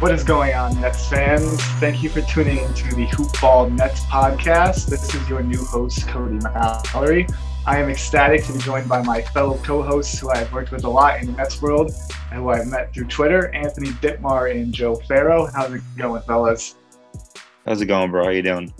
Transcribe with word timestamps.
What 0.00 0.12
is 0.12 0.22
going 0.22 0.54
on, 0.54 0.80
Nets 0.80 1.08
fans? 1.08 1.60
Thank 1.80 2.04
you 2.04 2.08
for 2.08 2.20
tuning 2.20 2.58
into 2.58 2.94
the 2.94 3.08
Hoopball 3.08 3.72
Nets 3.76 3.98
podcast. 4.02 4.86
This 4.86 5.12
is 5.12 5.28
your 5.28 5.42
new 5.42 5.64
host, 5.64 6.06
Cody 6.06 6.34
Mallory. 6.34 7.26
I 7.66 7.80
am 7.80 7.90
ecstatic 7.90 8.44
to 8.44 8.52
be 8.52 8.60
joined 8.60 8.88
by 8.88 9.02
my 9.02 9.22
fellow 9.22 9.58
co-hosts 9.64 10.20
who 10.20 10.30
I've 10.30 10.52
worked 10.52 10.70
with 10.70 10.84
a 10.84 10.88
lot 10.88 11.20
in 11.20 11.26
the 11.26 11.32
Nets 11.32 11.60
world 11.60 11.90
and 12.30 12.40
who 12.40 12.48
I've 12.50 12.68
met 12.68 12.94
through 12.94 13.06
Twitter, 13.06 13.52
Anthony 13.52 13.88
Dittmar 13.88 14.54
and 14.54 14.72
Joe 14.72 14.94
Ferro. 14.94 15.46
How's 15.46 15.74
it 15.74 15.82
going, 15.96 16.22
fellas? 16.22 16.76
How's 17.66 17.80
it 17.80 17.86
going, 17.86 18.12
bro? 18.12 18.22
How 18.22 18.30
you 18.30 18.42
doing? 18.42 18.72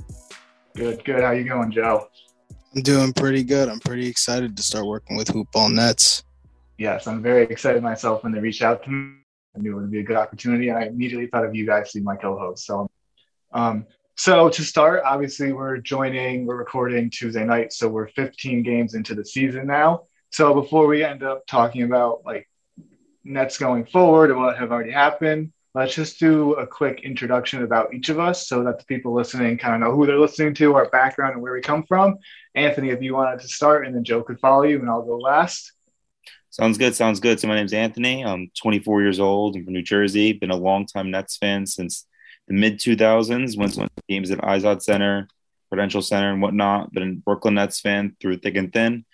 Good, 0.77 1.05
good. 1.05 1.21
How 1.21 1.33
you 1.33 1.43
going, 1.43 1.73
Joe? 1.73 2.07
I'm 2.77 2.83
doing 2.83 3.13
pretty 3.13 3.43
good. 3.43 3.69
I'm 3.69 3.81
pretty 3.81 4.07
excited 4.07 4.57
to 4.57 4.63
start 4.63 4.87
working 4.87 5.17
with 5.17 5.27
Hoopball 5.27 5.73
Nets. 5.73 6.23
Yes, 6.79 7.09
I'm 7.09 7.21
very 7.25 7.43
excited 7.43 7.83
myself 7.83 8.23
when 8.23 8.31
they 8.31 8.39
reached 8.39 8.63
out 8.63 8.85
to 8.85 8.91
me. 8.91 9.15
I 9.57 9.61
knew 9.61 9.77
it 9.77 9.81
would 9.81 9.91
be 9.91 10.01
a 10.01 10.05
good 10.05 10.17
opportunity. 10.17 10.69
And 10.69 10.79
I 10.79 10.83
immediately 10.85 11.27
thought 11.27 11.45
of 11.45 11.55
you 11.55 11.67
guys 11.67 11.93
to 11.93 11.99
be 11.99 12.05
my 12.05 12.17
co-host. 12.17 12.65
So, 12.65 12.91
um, 13.53 13.87
so 14.17 14.49
to 14.49 14.63
start, 14.63 15.03
obviously 15.05 15.53
we're 15.53 15.79
joining, 15.79 16.47
we're 16.47 16.57
recording 16.57 17.11
Tuesday 17.11 17.45
night, 17.45 17.73
so 17.73 17.89
we're 17.89 18.09
15 18.09 18.63
games 18.63 18.95
into 18.95 19.15
the 19.15 19.25
season 19.25 19.67
now. 19.67 20.05
So 20.31 20.55
before 20.55 20.87
we 20.87 21.05
end 21.05 21.23
up 21.23 21.47
talking 21.47 21.83
about 21.83 22.23
like 22.25 22.49
Nets 23.25 23.59
going 23.59 23.87
forward 23.87 24.31
and 24.31 24.41
what 24.41 24.59
have 24.59 24.73
already 24.73 24.91
happened, 24.91 25.53
let's 25.75 25.95
just 25.95 26.19
do 26.19 26.55
a 26.55 26.67
quick 26.67 27.03
introduction 27.05 27.63
about 27.63 27.95
each 27.95 28.09
of 28.09 28.19
us 28.19 28.49
so 28.49 28.65
that 28.65 28.79
the 28.79 28.85
people 28.87 29.15
listening 29.15 29.57
kind 29.57 29.75
of 29.75 29.81
know 29.81 29.95
who 29.95 30.07
they're 30.07 30.19
listening 30.19 30.55
to, 30.55 30.75
our 30.75 30.89
background, 30.91 31.35
and 31.35 31.43
where 31.43 31.53
we 31.53 31.61
come 31.61 31.85
from. 31.85 32.19
Anthony, 32.55 32.91
if 32.91 33.03
you 33.03 33.15
wanted 33.15 33.41
to 33.41 33.49
start, 33.49 33.87
and 33.87 33.95
then 33.95 34.05
Joe 34.05 34.23
could 34.23 34.41
follow 34.41 34.65
you, 34.65 34.81
and 34.81 34.91
I'll 34.91 35.03
go 35.03 35.17
last. 35.17 35.73
Sounds 36.59 36.77
good. 36.77 36.97
Sounds 36.97 37.21
good. 37.21 37.39
So 37.39 37.47
my 37.47 37.55
name's 37.55 37.73
Anthony. 37.73 38.25
I'm 38.25 38.51
24 38.61 39.03
years 39.03 39.21
old. 39.21 39.55
I'm 39.55 39.65
from 39.65 39.75
New 39.75 39.83
Jersey. 39.83 40.33
Been 40.33 40.51
a 40.51 40.57
longtime 40.57 41.09
Nets 41.09 41.37
fan 41.37 41.67
since 41.67 42.05
the 42.49 42.55
mid 42.55 42.81
2000s. 42.81 43.57
Went 43.57 43.75
to 43.75 43.89
games 44.09 44.33
at 44.33 44.41
Izod 44.41 44.83
Center, 44.83 45.29
Prudential 45.69 46.03
Center, 46.03 46.33
and 46.33 46.43
whatnot. 46.43 46.93
Been 46.93 47.03
a 47.09 47.13
Brooklyn 47.13 47.55
Nets 47.55 47.81
fan 47.81 48.17
through 48.21 48.39
thick 48.39 48.57
and 48.57 48.73
thin. 48.73 49.05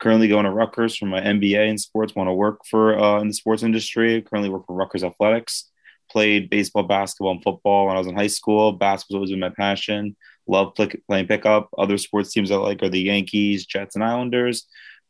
Currently 0.00 0.26
going 0.26 0.44
to 0.44 0.50
Rutgers 0.50 0.96
for 0.96 1.06
my 1.06 1.20
MBA 1.20 1.68
in 1.68 1.78
sports. 1.78 2.16
Want 2.16 2.28
to 2.28 2.34
work 2.34 2.66
for 2.68 2.98
uh, 2.98 3.20
in 3.20 3.28
the 3.28 3.34
sports 3.34 3.62
industry. 3.62 4.20
Currently 4.22 4.50
work 4.50 4.66
for 4.66 4.74
Rutgers 4.74 5.04
Athletics. 5.04 5.70
Played 6.10 6.50
baseball, 6.50 6.82
basketball, 6.82 7.32
and 7.32 7.42
football 7.44 7.86
when 7.86 7.94
I 7.94 7.98
was 7.98 8.08
in 8.08 8.16
high 8.16 8.26
school. 8.26 8.72
Basketball 8.72 9.20
was 9.20 9.30
always 9.30 9.30
been 9.30 9.40
my 9.40 9.50
passion. 9.50 10.16
Love 10.48 10.74
play, 10.74 10.88
playing 11.06 11.28
pickup. 11.28 11.68
Other 11.78 11.98
sports 11.98 12.32
teams 12.32 12.50
I 12.50 12.56
like 12.56 12.82
are 12.82 12.88
the 12.88 13.02
Yankees, 13.02 13.66
Jets, 13.66 13.94
and 13.94 14.02
Islanders. 14.02 14.66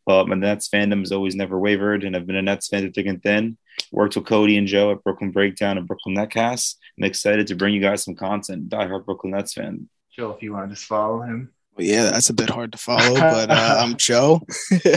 But 0.09 0.27
my 0.27 0.37
Nets 0.37 0.71
fandom 0.71 1.01
has 1.01 1.13
always 1.13 1.35
never 1.35 1.59
wavered, 1.59 2.03
and 2.03 2.17
I've 2.17 2.27
been 2.27 2.35
a 2.35 2.41
Nets 2.41 2.69
fan 2.69 2.81
through 2.81 2.93
thick 2.93 3.05
and 3.05 3.23
thin. 3.23 3.59
Worked 3.93 4.17
with 4.17 4.25
Cody 4.25 4.57
and 4.57 4.67
Joe 4.67 4.91
at 4.91 5.05
Brooklyn 5.05 5.33
Breakdown 5.33 5.77
and 5.77 5.87
Brooklyn 5.87 6.17
Netcast. 6.17 6.77
I'm 6.97 7.05
excited 7.05 7.47
to 7.49 7.55
bring 7.55 7.75
you 7.75 7.83
guys 7.83 8.05
some 8.05 8.15
content. 8.15 8.71
Diehard 8.71 9.05
Brooklyn 9.05 9.33
Nets 9.33 9.53
fan. 9.53 9.87
Joe, 10.11 10.31
if 10.31 10.43
you 10.43 10.55
want 10.55 10.71
to 10.71 10.75
just 10.75 10.87
follow 10.87 11.21
him. 11.21 11.53
Well, 11.77 11.87
yeah, 11.87 12.05
that's 12.05 12.31
a 12.31 12.35
bit 12.35 12.49
hard 12.49 12.73
to 12.73 12.79
follow, 12.79 13.17
but 13.17 13.51
uh, 13.51 13.77
I'm 13.81 13.97
Joe, 13.99 14.41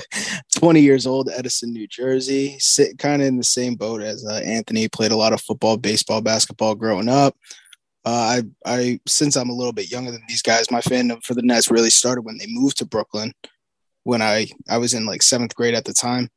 20 0.56 0.80
years 0.80 1.06
old, 1.06 1.30
Edison, 1.30 1.74
New 1.74 1.88
Jersey. 1.88 2.56
Sit 2.60 2.98
kind 2.98 3.22
of 3.22 3.28
in 3.28 3.36
the 3.36 3.44
same 3.44 3.76
boat 3.76 4.02
as 4.02 4.26
uh, 4.26 4.36
Anthony. 4.46 4.88
Played 4.88 5.12
a 5.12 5.18
lot 5.18 5.34
of 5.34 5.42
football, 5.42 5.76
baseball, 5.76 6.22
basketball 6.22 6.74
growing 6.74 7.10
up. 7.10 7.36
Uh, 8.06 8.40
I, 8.40 8.44
I, 8.66 9.00
since 9.06 9.36
I'm 9.36 9.50
a 9.50 9.56
little 9.56 9.74
bit 9.74 9.92
younger 9.92 10.12
than 10.12 10.24
these 10.30 10.42
guys, 10.42 10.72
my 10.72 10.80
fandom 10.80 11.22
for 11.22 11.34
the 11.34 11.42
Nets 11.42 11.70
really 11.70 11.90
started 11.90 12.22
when 12.22 12.38
they 12.38 12.48
moved 12.48 12.78
to 12.78 12.86
Brooklyn 12.86 13.34
when 14.04 14.22
I 14.22 14.48
I 14.70 14.78
was 14.78 14.94
in 14.94 15.06
like 15.06 15.22
seventh 15.22 15.56
grade 15.56 15.76
at 15.76 15.86
the 15.86 15.94
time, 15.94 16.30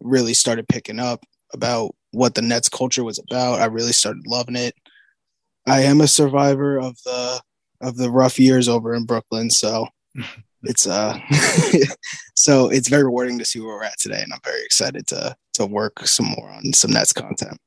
really 0.00 0.34
started 0.34 0.68
picking 0.68 0.98
up 0.98 1.24
about 1.52 1.94
what 2.12 2.34
the 2.34 2.42
Nets 2.42 2.68
culture 2.68 3.04
was 3.04 3.18
about. 3.18 3.60
I 3.60 3.66
really 3.66 3.92
started 3.92 4.26
loving 4.26 4.56
it. 4.56 4.74
I 5.66 5.82
am 5.82 6.00
a 6.00 6.08
survivor 6.08 6.78
of 6.78 6.96
the 7.04 7.40
of 7.80 7.96
the 7.96 8.10
rough 8.10 8.38
years 8.38 8.68
over 8.68 8.94
in 8.94 9.04
Brooklyn, 9.04 9.50
so 9.50 9.86
it's 10.62 10.86
uh 10.86 11.18
so 12.34 12.70
it's 12.70 12.88
very 12.88 13.04
rewarding 13.04 13.38
to 13.38 13.44
see 13.44 13.60
where 13.60 13.76
we're 13.76 13.84
at 13.84 13.98
today, 13.98 14.22
and 14.22 14.32
I'm 14.32 14.40
very 14.44 14.64
excited 14.64 15.06
to 15.08 15.36
to 15.54 15.66
work 15.66 16.06
some 16.06 16.26
more 16.26 16.50
on 16.50 16.72
some 16.72 16.92
Nets 16.92 17.12
content. 17.12 17.58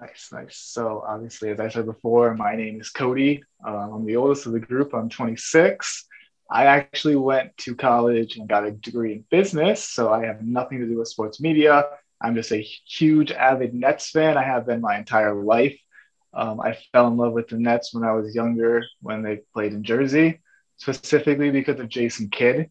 Nice, 0.00 0.28
nice. 0.32 0.56
So 0.56 1.02
obviously, 1.06 1.50
as 1.50 1.58
I 1.58 1.68
said 1.68 1.86
before, 1.86 2.32
my 2.34 2.54
name 2.54 2.80
is 2.80 2.90
Cody. 2.90 3.42
Um, 3.64 3.92
I'm 3.92 4.06
the 4.06 4.14
oldest 4.14 4.46
of 4.46 4.52
the 4.52 4.60
group. 4.60 4.94
I'm 4.94 5.08
26. 5.08 6.06
I 6.50 6.64
actually 6.64 7.16
went 7.16 7.56
to 7.58 7.74
college 7.74 8.36
and 8.36 8.48
got 8.48 8.66
a 8.66 8.70
degree 8.70 9.12
in 9.12 9.24
business, 9.30 9.84
so 9.84 10.10
I 10.10 10.24
have 10.24 10.42
nothing 10.42 10.80
to 10.80 10.86
do 10.86 10.98
with 10.98 11.08
sports 11.08 11.40
media. 11.40 11.84
I'm 12.20 12.34
just 12.34 12.52
a 12.52 12.62
huge 12.62 13.30
avid 13.32 13.74
Nets 13.74 14.10
fan. 14.10 14.38
I 14.38 14.44
have 14.44 14.66
been 14.66 14.80
my 14.80 14.96
entire 14.96 15.34
life. 15.34 15.78
Um, 16.32 16.60
I 16.60 16.78
fell 16.92 17.08
in 17.08 17.16
love 17.16 17.32
with 17.32 17.48
the 17.48 17.56
Nets 17.58 17.92
when 17.92 18.02
I 18.02 18.12
was 18.12 18.34
younger, 18.34 18.82
when 19.02 19.22
they 19.22 19.40
played 19.52 19.72
in 19.74 19.84
Jersey, 19.84 20.40
specifically 20.78 21.50
because 21.50 21.78
of 21.80 21.88
Jason 21.88 22.30
Kidd. 22.30 22.70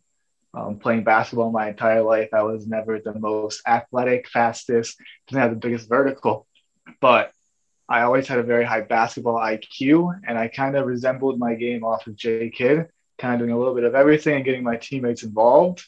Um, 0.54 0.80
playing 0.80 1.04
basketball 1.04 1.52
my 1.52 1.70
entire 1.70 2.02
life, 2.02 2.30
I 2.34 2.42
was 2.42 2.66
never 2.66 3.00
the 3.00 3.14
most 3.14 3.62
athletic, 3.68 4.28
fastest, 4.28 5.00
didn't 5.28 5.42
have 5.42 5.52
the 5.52 5.58
biggest 5.58 5.88
vertical, 5.88 6.48
but 7.00 7.32
I 7.88 8.02
always 8.02 8.28
had 8.28 8.40
a 8.40 8.44
very 8.44 8.66
high 8.66 8.82
basketball 8.82 9.36
IQ, 9.36 10.20
and 10.28 10.38
I 10.38 10.48
kind 10.48 10.76
of 10.76 10.88
resembled 10.88 11.38
my 11.38 11.54
game 11.54 11.84
off 11.84 12.08
of 12.08 12.16
J 12.16 12.50
Kidd 12.50 12.88
kind 13.18 13.34
of 13.34 13.40
doing 13.40 13.52
a 13.52 13.58
little 13.58 13.76
bit 13.76 13.84
of 13.84 13.96
everything 13.96 14.36
and 14.36 14.46
getting 14.46 14.64
my 14.64 14.78
teammates 14.78 15.24
involved. 15.24 15.86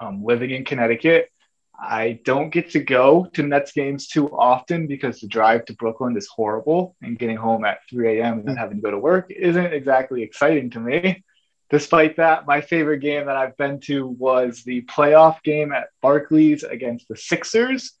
Um, 0.00 0.24
living 0.24 0.50
in 0.50 0.64
Connecticut, 0.64 1.30
I 1.78 2.20
don't 2.24 2.50
get 2.50 2.70
to 2.70 2.80
go 2.80 3.28
to 3.34 3.42
Nets 3.42 3.72
games 3.72 4.08
too 4.08 4.28
often 4.36 4.86
because 4.86 5.20
the 5.20 5.28
drive 5.28 5.64
to 5.66 5.74
Brooklyn 5.74 6.16
is 6.16 6.26
horrible, 6.26 6.96
and 7.02 7.18
getting 7.18 7.36
home 7.36 7.64
at 7.64 7.78
3 7.88 8.18
a.m. 8.18 8.38
and 8.38 8.48
then 8.48 8.56
having 8.56 8.78
to 8.78 8.82
go 8.82 8.90
to 8.90 8.98
work 8.98 9.30
isn't 9.30 9.72
exactly 9.72 10.22
exciting 10.22 10.70
to 10.70 10.80
me. 10.80 11.24
Despite 11.70 12.16
that, 12.16 12.46
my 12.46 12.62
favorite 12.62 13.00
game 13.00 13.26
that 13.26 13.36
I've 13.36 13.56
been 13.56 13.78
to 13.80 14.06
was 14.06 14.62
the 14.64 14.82
playoff 14.82 15.42
game 15.42 15.70
at 15.72 15.88
Barclays 16.00 16.64
against 16.64 17.06
the 17.08 17.16
Sixers. 17.16 17.92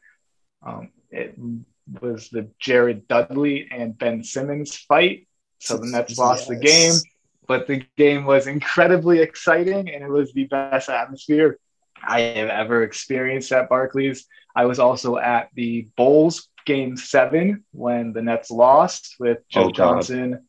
Um, 0.66 0.90
it 1.10 1.34
was 2.00 2.30
the 2.30 2.48
Jared 2.58 3.06
Dudley 3.06 3.68
and 3.70 3.96
Ben 3.96 4.24
Simmons 4.24 4.74
fight. 4.74 5.28
So 5.58 5.76
the 5.76 5.86
Nets 5.86 6.18
lost 6.18 6.48
yes. 6.48 6.48
the 6.48 6.66
game 6.66 6.94
but 7.48 7.66
the 7.66 7.82
game 7.96 8.26
was 8.26 8.46
incredibly 8.46 9.18
exciting 9.18 9.88
and 9.88 10.04
it 10.04 10.08
was 10.08 10.32
the 10.32 10.44
best 10.44 10.88
atmosphere 10.88 11.58
I 12.06 12.20
have 12.20 12.50
ever 12.50 12.82
experienced 12.84 13.50
at 13.50 13.68
Barclays. 13.68 14.26
I 14.54 14.66
was 14.66 14.78
also 14.78 15.16
at 15.16 15.48
the 15.54 15.88
Bulls 15.96 16.48
game 16.66 16.96
seven 16.96 17.64
when 17.72 18.12
the 18.12 18.22
Nets 18.22 18.50
lost 18.50 19.16
with 19.18 19.38
Joe 19.48 19.64
oh, 19.64 19.70
Johnson. 19.70 20.44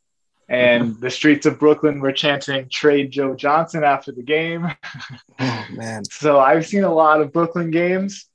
And 0.49 0.95
the 0.99 1.09
streets 1.09 1.45
of 1.45 1.57
Brooklyn 1.57 2.01
were 2.01 2.11
chanting 2.11 2.67
trade 2.69 3.11
Joe 3.11 3.33
Johnson 3.33 3.83
after 3.83 4.11
the 4.11 4.23
game. 4.23 4.69
oh, 5.39 5.65
man. 5.71 6.03
So 6.05 6.39
I've 6.39 6.67
seen 6.67 6.83
a 6.83 6.93
lot 6.93 7.21
of 7.21 7.31
Brooklyn 7.31 7.71
games. 7.71 8.25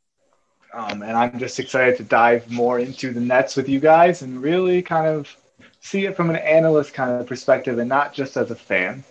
Um, 0.73 1.03
and 1.03 1.13
I'm 1.13 1.39
just 1.39 1.61
excited 1.61 1.99
to 1.99 2.03
dive 2.03 2.51
more 2.51 2.81
into 2.81 3.13
the 3.13 3.21
Nets 3.21 3.55
with 3.55 3.69
you 3.69 3.79
guys 3.79 4.23
and 4.23 4.43
really 4.43 4.83
kind 4.83 5.07
of 5.07 5.37
see 5.85 6.07
it 6.07 6.17
from 6.17 6.31
an 6.31 6.37
analyst 6.37 6.95
kind 6.95 7.21
of 7.21 7.27
perspective 7.27 7.79
and 7.79 7.89
not 7.89 8.15
just 8.15 8.37
as 8.37 8.51
a 8.51 8.57
fan. 8.57 9.05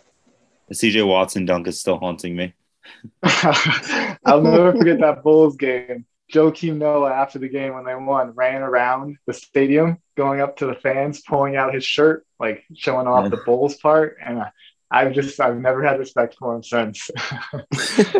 The 0.68 0.75
CJ 0.75 1.08
Watson 1.08 1.46
dunk 1.46 1.68
is 1.68 1.80
still 1.80 2.00
haunting 2.00 2.36
me. 2.36 2.54
I'll 3.24 4.42
never 4.42 4.74
forget 4.74 5.00
that 5.00 5.24
Bulls 5.24 5.56
game. 5.56 6.06
Joakim 6.34 6.78
Noah, 6.78 7.12
after 7.12 7.38
the 7.38 7.48
game 7.48 7.75
when 7.75 7.86
they 7.86 7.94
won, 7.94 8.31
ran 8.31 8.64
around 8.64 9.18
the 9.28 9.34
stadium, 9.34 10.00
going 10.18 10.42
up 10.42 10.58
to 10.58 10.66
the 10.66 10.74
fans, 10.74 11.22
pulling 11.22 11.56
out 11.56 11.75
his 11.75 11.86
shirt, 11.86 12.25
like 12.40 12.64
showing 12.75 13.06
off 13.06 13.30
the 13.30 13.38
Bulls 13.46 13.75
part. 13.75 14.18
And 14.25 14.40
I, 14.40 14.52
I've 14.90 15.14
just 15.14 15.40
I've 15.40 15.58
never 15.58 15.84
had 15.84 16.00
respect 16.00 16.38
for 16.40 16.56
him 16.56 16.64
since. 16.64 17.12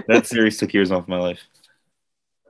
that 0.08 0.24
series 0.26 0.58
took 0.58 0.74
years 0.74 0.92
off 0.92 1.08
my 1.08 1.20
life. 1.20 1.42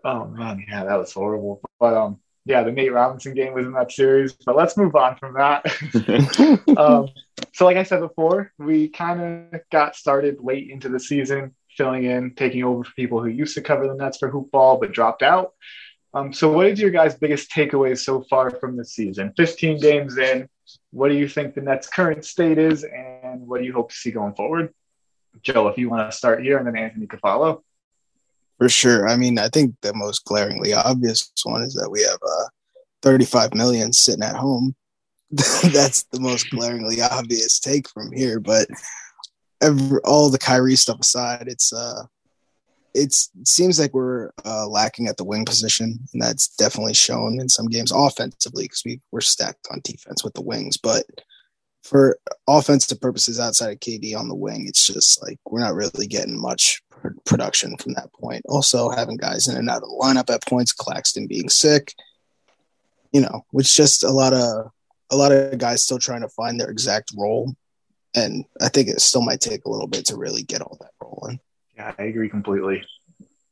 Oh 0.04 0.26
man, 0.26 0.66
yeah, 0.68 0.84
that 0.84 0.98
was 0.98 1.14
horrible. 1.14 1.62
But 1.80 1.94
um, 1.94 2.20
yeah, 2.46 2.64
the 2.64 2.72
Nate 2.72 2.92
Robinson 2.92 3.34
game 3.34 3.54
was 3.54 3.66
in 3.66 3.72
that 3.74 3.92
series. 3.92 4.34
But 4.34 4.56
let's 4.56 4.76
move 4.76 4.96
on 4.96 5.16
from 5.16 5.34
that. 5.36 5.66
um, 6.78 7.08
so, 7.54 7.66
like 7.66 7.78
I 7.78 7.84
said 7.84 8.02
before, 8.02 8.52
we 8.58 8.90
kind 8.90 9.54
of 9.54 9.62
got 9.72 9.96
started 9.96 10.38
late 10.42 10.70
into 10.70 10.90
the 10.90 11.00
season, 11.00 11.56
filling 11.78 12.04
in, 12.04 12.36
taking 12.36 12.64
over 12.64 12.84
for 12.84 12.92
people 12.94 13.22
who 13.22 13.30
used 13.30 13.56
to 13.56 13.62
cover 13.62 13.88
the 13.88 13.96
Nets 13.96 14.18
for 14.18 14.32
hoopball 14.32 14.80
but 14.80 14.92
dropped 14.92 15.24
out. 15.24 15.54
Um, 16.14 16.34
so, 16.34 16.52
what 16.52 16.68
is 16.68 16.80
your 16.80 16.92
guys' 16.92 17.16
biggest 17.16 17.50
takeaways 17.50 18.00
so 18.00 18.24
far 18.30 18.52
from 18.52 18.76
the 18.76 18.86
season? 18.86 19.34
15 19.38 19.80
games 19.80 20.18
in, 20.18 20.50
what 20.92 21.10
do 21.10 21.16
you 21.16 21.30
think 21.30 21.56
the 21.56 21.62
Nets' 21.62 21.88
current 21.88 22.26
state 22.26 22.58
is, 22.58 22.84
and 22.84 23.48
what 23.48 23.60
do 23.60 23.66
you 23.66 23.74
hope 23.74 23.90
to 23.90 23.96
see 23.96 24.12
going 24.12 24.34
forward? 24.34 24.74
Joe, 25.42 25.68
if 25.70 25.78
you 25.78 25.90
want 25.90 26.12
to 26.12 26.16
start 26.16 26.44
here, 26.44 26.58
and 26.58 26.68
then 26.68 26.76
Anthony 26.76 27.08
can 27.08 27.20
follow. 27.20 27.64
For 28.58 28.70
sure. 28.70 29.08
I 29.08 29.18
mean, 29.18 29.40
I 29.40 29.50
think 29.50 29.76
the 29.82 29.94
most 29.94 30.26
glaringly 30.26 30.74
obvious 30.74 31.32
one 31.44 31.64
is 31.64 31.74
that 31.74 31.90
we 31.90 32.02
have 32.04 32.20
uh, 32.22 32.46
35 33.02 33.54
million 33.54 33.92
sitting 33.92 34.24
at 34.24 34.36
home. 34.36 34.76
That's 35.32 36.04
the 36.12 36.20
most 36.20 36.50
glaringly 36.50 37.02
obvious 37.02 37.60
take 37.60 37.90
from 37.90 38.12
here. 38.12 38.40
But 38.40 38.68
every, 39.62 40.00
all 40.04 40.30
the 40.30 40.38
Kyrie 40.38 40.76
stuff 40.76 41.00
aside, 41.02 41.46
it's 41.48 41.74
uh, 41.74 42.04
it's 42.94 43.30
it 43.40 43.48
seems 43.48 43.80
like 43.80 43.94
we're 43.94 44.30
uh, 44.46 44.68
lacking 44.68 45.08
at 45.08 45.18
the 45.18 45.24
wing 45.24 45.46
position, 45.46 46.00
and 46.14 46.22
that's 46.22 46.50
definitely 46.56 46.94
shown 46.94 47.40
in 47.40 47.50
some 47.50 47.68
games 47.68 47.92
offensively 47.92 48.66
because 48.66 48.84
we 48.86 49.00
we're 49.12 49.22
stacked 49.22 49.68
on 49.72 49.82
defense 49.84 50.24
with 50.24 50.34
the 50.34 50.44
wings. 50.44 50.78
But 50.78 51.06
for 51.84 52.18
offensive 52.48 53.02
purposes 53.02 53.40
outside 53.40 53.72
of 53.72 53.80
KD 53.80 54.16
on 54.18 54.30
the 54.30 54.36
wing, 54.36 54.66
it's 54.68 54.88
just 54.88 55.22
like 55.22 55.38
we're 55.46 55.60
not 55.60 55.76
really 55.76 56.08
getting 56.08 56.40
much 56.40 56.82
production 57.26 57.78
from 57.78 57.94
that 57.94 58.12
point. 58.14 58.44
Also, 58.48 58.90
having 58.90 59.18
guys 59.18 59.48
in 59.48 59.58
and 59.58 59.70
out 59.70 59.84
of 59.84 59.90
the 59.90 60.00
lineup 60.02 60.34
at 60.34 60.46
points, 60.48 60.72
Claxton 60.72 61.28
being 61.28 61.50
sick, 61.50 61.94
you 63.12 63.22
know, 63.22 63.46
which 63.52 63.76
just 63.76 64.04
a 64.04 64.12
lot 64.12 64.34
of 64.34 64.72
a 65.12 65.18
lot 65.18 65.32
of 65.32 65.58
guys 65.58 65.84
still 65.84 66.00
trying 66.00 66.22
to 66.22 66.30
find 66.30 66.60
their 66.60 66.70
exact 66.70 67.12
role, 67.16 67.54
and 68.16 68.46
I 68.62 68.70
think 68.70 68.88
it 68.88 69.02
still 69.02 69.22
might 69.22 69.42
take 69.42 69.66
a 69.66 69.70
little 69.70 69.88
bit 69.88 70.06
to 70.06 70.18
really 70.18 70.44
get 70.44 70.62
all 70.62 70.78
that 70.80 70.92
rolling. 71.02 71.40
Yeah, 71.76 71.94
I 71.98 72.04
agree 72.04 72.30
completely. 72.30 72.84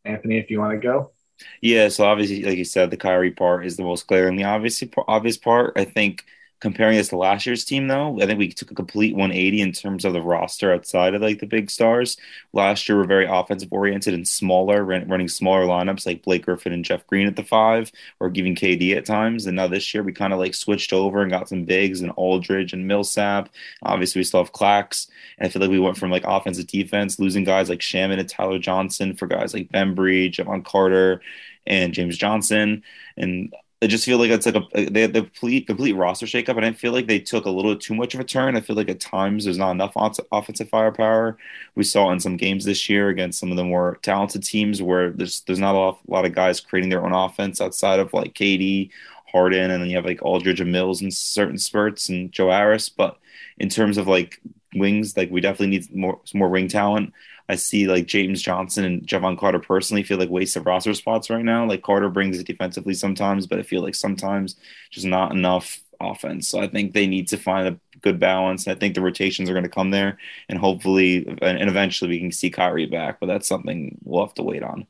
Anthony, 0.06 0.38
if 0.38 0.50
you 0.50 0.60
want 0.60 0.74
to 0.74 0.88
go. 0.88 1.12
Yeah, 1.60 1.90
so 1.90 2.06
obviously, 2.06 2.44
like 2.44 2.58
you 2.58 2.66
said, 2.66 2.92
the 2.92 2.98
Kyrie 2.98 3.32
part 3.32 3.66
is 3.66 3.76
the 3.76 3.84
most 3.84 4.08
glaringly 4.08 4.44
obvious 4.44 4.84
obvious 5.08 5.38
part. 5.38 5.74
I 5.76 5.86
think 5.86 6.24
comparing 6.62 6.96
this 6.96 7.10
to 7.10 7.18
last 7.18 7.46
year's 7.46 7.66
team, 7.66 7.88
though, 7.88 8.22
I 8.22 8.26
think 8.26 8.40
we 8.40 8.48
took 8.48 8.72
a 8.72 8.76
complete 8.76 9.14
180 9.16 9.62
in 9.62 9.72
terms 9.74 10.06
of 10.06 10.14
the 10.14 10.22
roster 10.22 10.74
outside 10.74 11.14
of 11.14 11.22
like 11.22 11.40
the 11.40 11.46
big 11.46 11.70
stars. 11.70 12.18
Last 12.54 12.88
year, 12.88 12.98
we're 12.98 13.06
very 13.06 13.26
offensive 13.26 13.74
oriented 13.74 14.14
and 14.14 14.28
smaller, 14.28 14.84
running 14.84 15.28
smaller 15.28 15.66
lineups 15.66 16.06
like 16.06 16.24
Blake 16.24 16.46
Griffin 16.46 16.72
and 16.72 16.86
Jeff 16.86 17.06
Green 17.08 17.28
at 17.28 17.36
the 17.36 17.44
five, 17.44 17.92
or 18.20 18.30
giving 18.30 18.56
KD 18.56 18.96
at 18.96 19.06
times. 19.06 19.46
And 19.46 19.56
now 19.56 19.68
this 19.68 19.94
year, 19.94 20.04
we 20.04 20.14
kind 20.14 20.32
of 20.32 20.40
like 20.40 20.56
switched 20.56 20.94
over 20.94 21.22
and 21.22 21.32
got 21.32 21.50
some 21.50 21.66
bigs 21.66 22.02
and 22.02 22.14
Aldridge 22.16 22.74
and 22.74 22.88
Millsap. 22.88 23.50
Obviously, 23.84 24.20
we 24.20 24.24
still 24.24 24.44
have 24.44 24.54
Clax. 24.54 25.10
And 25.38 25.48
I 25.48 25.50
feel 25.50 25.62
like 25.62 25.72
we 25.72 25.80
went 25.80 25.98
from 25.98 26.12
like 26.12 26.24
offensive 26.26 26.68
defense, 26.68 27.20
losing 27.20 27.44
guys 27.44 27.70
like 27.70 27.80
Shamet 27.80 28.20
and 28.20 28.30
Tyler 28.30 28.60
Johnson 28.60 29.16
for 29.16 29.28
guys 29.28 29.54
like 29.54 29.70
ben 29.72 29.96
Bembry, 29.96 30.32
Jevon 30.32 30.64
Carter, 30.64 31.22
and 31.66 31.94
James 31.94 32.18
Johnson. 32.18 32.84
And 33.18 33.54
I 33.84 33.88
just 33.88 34.06
feel 34.06 34.20
like 34.20 34.30
it's 34.30 34.46
like 34.46 34.54
a 34.56 34.60
uh, 34.60 34.90
they 34.92 35.02
had 35.02 35.14
the 35.14 35.24
complete 35.24 35.66
complete 35.66 35.94
roster 35.94 36.28
shakeup, 36.28 36.56
and 36.56 36.66
I 36.66 36.72
feel 36.72 36.92
like 36.92 37.08
they 37.08 37.20
took 37.20 37.46
a 37.46 37.50
little 37.50 37.76
too 37.76 37.96
much 37.96 38.14
of 38.14 38.20
a 38.20 38.24
turn. 38.24 38.56
I 38.56 38.62
feel 38.62 38.76
like 38.76 38.90
at 38.90 39.00
times 39.00 39.44
there's 39.46 39.58
not 39.58 39.72
enough 39.72 39.94
offensive 40.32 40.70
firepower. 40.70 41.38
We 41.74 41.84
saw 41.84 42.12
in 42.12 42.20
some 42.20 42.38
games 42.38 42.64
this 42.66 42.90
year 42.90 43.10
against 43.10 43.40
some 43.40 43.50
of 43.50 43.58
the 43.58 43.64
more 43.64 43.98
talented 44.04 44.44
teams 44.44 44.84
where 44.84 45.10
there's 45.12 45.42
there's 45.42 45.60
not 45.60 45.74
a 45.74 45.78
lot, 45.80 46.00
a 46.08 46.12
lot 46.12 46.26
of 46.26 46.36
guys 46.36 46.60
creating 46.62 46.92
their 46.92 47.04
own 47.04 47.14
offense 47.14 47.60
outside 47.60 48.00
of 48.00 48.14
like 48.14 48.36
KD, 48.36 48.92
Harden, 49.32 49.72
and 49.72 49.82
then 49.82 49.90
you 49.90 49.96
have 49.96 50.06
like 50.06 50.24
Aldridge 50.24 50.62
and 50.62 50.72
Mills 50.72 51.02
in 51.02 51.10
certain 51.10 51.58
spurts 51.58 52.08
and 52.10 52.32
Joe 52.32 52.52
Harris. 52.52 52.88
But 52.90 53.18
in 53.58 53.70
terms 53.70 53.98
of 53.98 54.08
like 54.08 54.40
wings, 54.76 55.16
like 55.18 55.30
we 55.32 55.42
definitely 55.42 55.68
need 55.68 55.96
more 55.96 56.20
more 56.34 56.50
wing 56.50 56.68
talent. 56.68 57.14
I 57.50 57.56
see 57.56 57.88
like 57.88 58.06
James 58.06 58.42
Johnson 58.42 58.86
and 58.86 59.02
Jevon 59.06 59.38
Carter 59.38 59.60
personally 59.60 60.04
feel 60.04 60.18
like 60.18 60.30
waste 60.30 60.56
of 60.56 60.66
roster 60.66 60.94
spots 60.94 61.30
right 61.30 61.44
now. 61.44 61.68
Like 61.68 61.82
Carter 61.82 62.10
brings 62.10 62.40
it 62.40 62.48
defensively 62.48 62.94
sometimes, 62.94 63.48
but 63.48 63.60
I 63.60 63.64
feel 63.64 63.82
like 63.82 63.96
sometimes 63.96 64.56
just 64.90 65.06
not 65.06 65.32
enough 65.34 65.82
offense. 66.00 66.48
So 66.48 66.60
I 66.60 66.68
think 66.68 66.94
they 66.94 67.08
need 67.08 67.28
to 67.30 67.38
find 67.38 67.68
a 67.68 67.80
good 68.02 68.20
balance. 68.20 68.68
I 68.68 68.76
think 68.76 68.96
the 68.96 69.02
rotations 69.02 69.50
are 69.50 69.54
going 69.54 69.64
to 69.64 69.70
come 69.70 69.92
there, 69.92 70.18
and 70.50 70.58
hopefully, 70.58 71.26
and 71.42 71.70
eventually, 71.70 72.10
we 72.10 72.20
can 72.20 72.32
see 72.32 72.50
Kyrie 72.50 72.86
back. 72.86 73.20
But 73.20 73.28
that's 73.28 73.48
something 73.48 73.98
we'll 74.04 74.26
have 74.26 74.34
to 74.36 74.44
wait 74.44 74.64
on. 74.64 74.88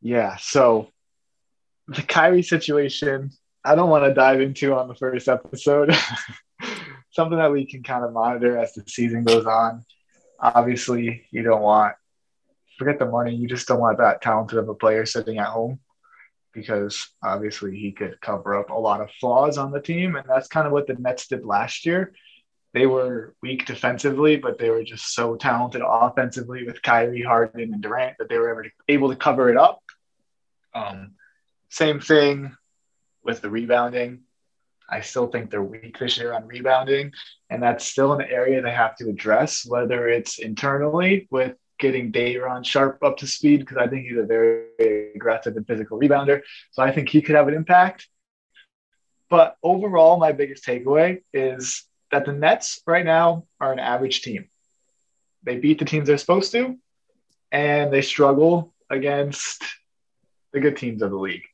Yeah. 0.00 0.36
So 0.36 0.90
the 1.86 2.02
Kyrie 2.02 2.42
situation, 2.42 3.30
I 3.64 3.74
don't 3.74 3.90
want 3.90 4.04
to 4.04 4.14
dive 4.14 4.40
into 4.40 4.74
on 4.74 4.88
the 4.88 4.94
first 4.94 5.28
episode. 5.28 5.94
Something 7.12 7.38
that 7.38 7.52
we 7.52 7.66
can 7.66 7.82
kind 7.82 8.04
of 8.04 8.12
monitor 8.12 8.56
as 8.56 8.72
the 8.74 8.82
season 8.86 9.24
goes 9.24 9.46
on. 9.46 9.84
Obviously 10.38 11.26
you 11.30 11.42
don't 11.42 11.62
want 11.62 11.94
forget 12.78 12.98
the 12.98 13.04
money 13.04 13.34
you 13.34 13.46
just 13.46 13.68
don't 13.68 13.78
want 13.78 13.98
that 13.98 14.22
talented 14.22 14.58
of 14.58 14.68
a 14.70 14.74
player 14.74 15.04
sitting 15.04 15.36
at 15.36 15.48
home 15.48 15.78
because 16.54 17.10
obviously 17.22 17.76
he 17.76 17.92
could 17.92 18.18
cover 18.22 18.58
up 18.58 18.70
a 18.70 18.74
lot 18.74 19.02
of 19.02 19.10
flaws 19.20 19.58
on 19.58 19.70
the 19.70 19.82
team 19.82 20.16
and 20.16 20.26
that's 20.26 20.48
kind 20.48 20.66
of 20.66 20.72
what 20.72 20.86
the 20.86 20.94
Nets 20.94 21.26
did 21.28 21.44
last 21.44 21.84
year. 21.84 22.14
They 22.72 22.86
were 22.86 23.34
weak 23.42 23.66
defensively 23.66 24.36
but 24.36 24.58
they 24.58 24.70
were 24.70 24.82
just 24.82 25.14
so 25.14 25.36
talented 25.36 25.82
offensively 25.84 26.64
with 26.64 26.80
Kyrie 26.80 27.22
Harden 27.22 27.74
and 27.74 27.82
Durant 27.82 28.16
that 28.18 28.30
they 28.30 28.38
were 28.38 28.66
able 28.88 29.10
to 29.10 29.16
cover 29.16 29.50
it 29.50 29.58
up. 29.58 29.82
Um, 30.74 31.12
same 31.68 32.00
thing 32.00 32.56
with 33.22 33.42
the 33.42 33.50
rebounding 33.50 34.22
I 34.90 35.00
still 35.00 35.28
think 35.28 35.50
they're 35.50 35.62
weak 35.62 35.98
this 35.98 36.18
year 36.18 36.32
on 36.32 36.46
rebounding, 36.46 37.12
and 37.48 37.62
that's 37.62 37.86
still 37.86 38.12
an 38.12 38.22
area 38.22 38.60
they 38.60 38.72
have 38.72 38.96
to 38.96 39.08
address, 39.08 39.64
whether 39.66 40.08
it's 40.08 40.38
internally 40.38 41.28
with 41.30 41.54
getting 41.78 42.12
Day'Ron 42.12 42.64
Sharpe 42.64 43.02
up 43.02 43.16
to 43.18 43.26
speed, 43.26 43.60
because 43.60 43.78
I 43.78 43.86
think 43.86 44.06
he's 44.06 44.18
a 44.18 44.24
very 44.24 45.12
aggressive 45.14 45.56
and 45.56 45.66
physical 45.66 45.98
rebounder. 45.98 46.42
So 46.72 46.82
I 46.82 46.92
think 46.92 47.08
he 47.08 47.22
could 47.22 47.36
have 47.36 47.48
an 47.48 47.54
impact. 47.54 48.08
But 49.30 49.56
overall, 49.62 50.18
my 50.18 50.32
biggest 50.32 50.64
takeaway 50.66 51.22
is 51.32 51.84
that 52.10 52.26
the 52.26 52.32
Nets 52.32 52.82
right 52.86 53.04
now 53.04 53.46
are 53.60 53.72
an 53.72 53.78
average 53.78 54.22
team. 54.22 54.48
They 55.44 55.56
beat 55.56 55.78
the 55.78 55.84
teams 55.84 56.08
they're 56.08 56.18
supposed 56.18 56.52
to, 56.52 56.76
and 57.52 57.92
they 57.92 58.02
struggle 58.02 58.74
against 58.90 59.64
the 60.52 60.60
good 60.60 60.76
teams 60.76 61.00
of 61.00 61.10
the 61.10 61.16
league. 61.16 61.44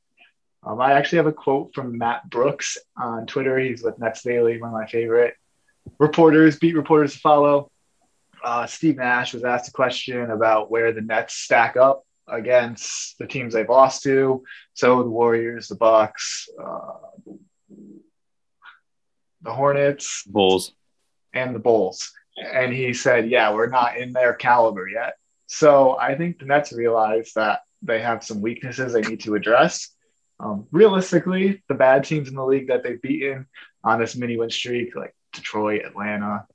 Um, 0.67 0.81
I 0.81 0.95
actually 0.95 1.19
have 1.19 1.29
a 1.29 1.33
quote 1.33 1.73
from 1.75 1.97
Matt 1.97 2.29
Brooks 2.29 2.77
on 2.97 3.27
Twitter. 3.27 3.57
He's 3.59 3.85
with 3.85 4.01
Nets 4.01 4.23
Daily, 4.23 4.61
one 4.61 4.71
of 4.71 4.75
my 4.75 4.87
favorite 4.87 5.35
reporters, 6.01 6.59
beat 6.59 6.75
reporters 6.75 7.15
to 7.15 7.21
follow. 7.21 7.71
Uh, 8.43 8.67
Steve 8.67 8.97
Nash 8.97 9.33
was 9.33 9.45
asked 9.45 9.69
a 9.69 9.73
question 9.73 10.31
about 10.31 10.71
where 10.71 10.93
the 10.93 11.01
Nets 11.01 11.35
stack 11.35 11.77
up 11.77 12.05
against 12.27 13.17
the 13.19 13.27
teams 13.29 13.55
they've 13.55 13.69
lost 13.69 14.03
to. 14.03 14.43
So 14.75 15.05
the 15.05 15.09
Warriors, 15.09 15.69
the 15.69 15.77
Bucks, 15.77 16.49
uh, 16.61 17.23
the 19.43 19.53
Hornets, 19.53 20.25
Bulls, 20.27 20.73
and 21.33 21.55
the 21.55 21.61
Bulls. 21.61 22.11
And 22.37 22.73
he 22.73 22.93
said, 22.93 23.31
"Yeah, 23.31 23.55
we're 23.55 23.69
not 23.69 23.97
in 23.97 24.13
their 24.13 24.35
caliber 24.35 24.89
yet." 24.89 25.15
So 25.47 25.97
I 25.97 26.17
think 26.17 26.41
the 26.41 26.47
Nets 26.47 26.73
realize 26.73 27.33
that 27.37 27.61
they 27.83 28.01
have 28.01 28.25
some 28.25 28.41
weaknesses 28.41 28.93
they 28.93 29.03
need 29.03 29.21
to 29.21 29.37
address 29.37 29.96
um, 30.39 30.67
realistically, 30.71 31.63
the 31.69 31.75
bad 31.75 32.05
teams 32.05 32.29
in 32.29 32.35
the 32.35 32.45
league 32.45 32.69
that 32.69 32.83
they've 32.83 33.01
beaten 33.01 33.47
on 33.83 33.99
this 33.99 34.17
mini 34.17 34.37
win 34.37 34.51
streak, 34.51 34.95
like 34.95 35.15
Detroit, 35.33 35.85
Atlanta, 35.85 36.47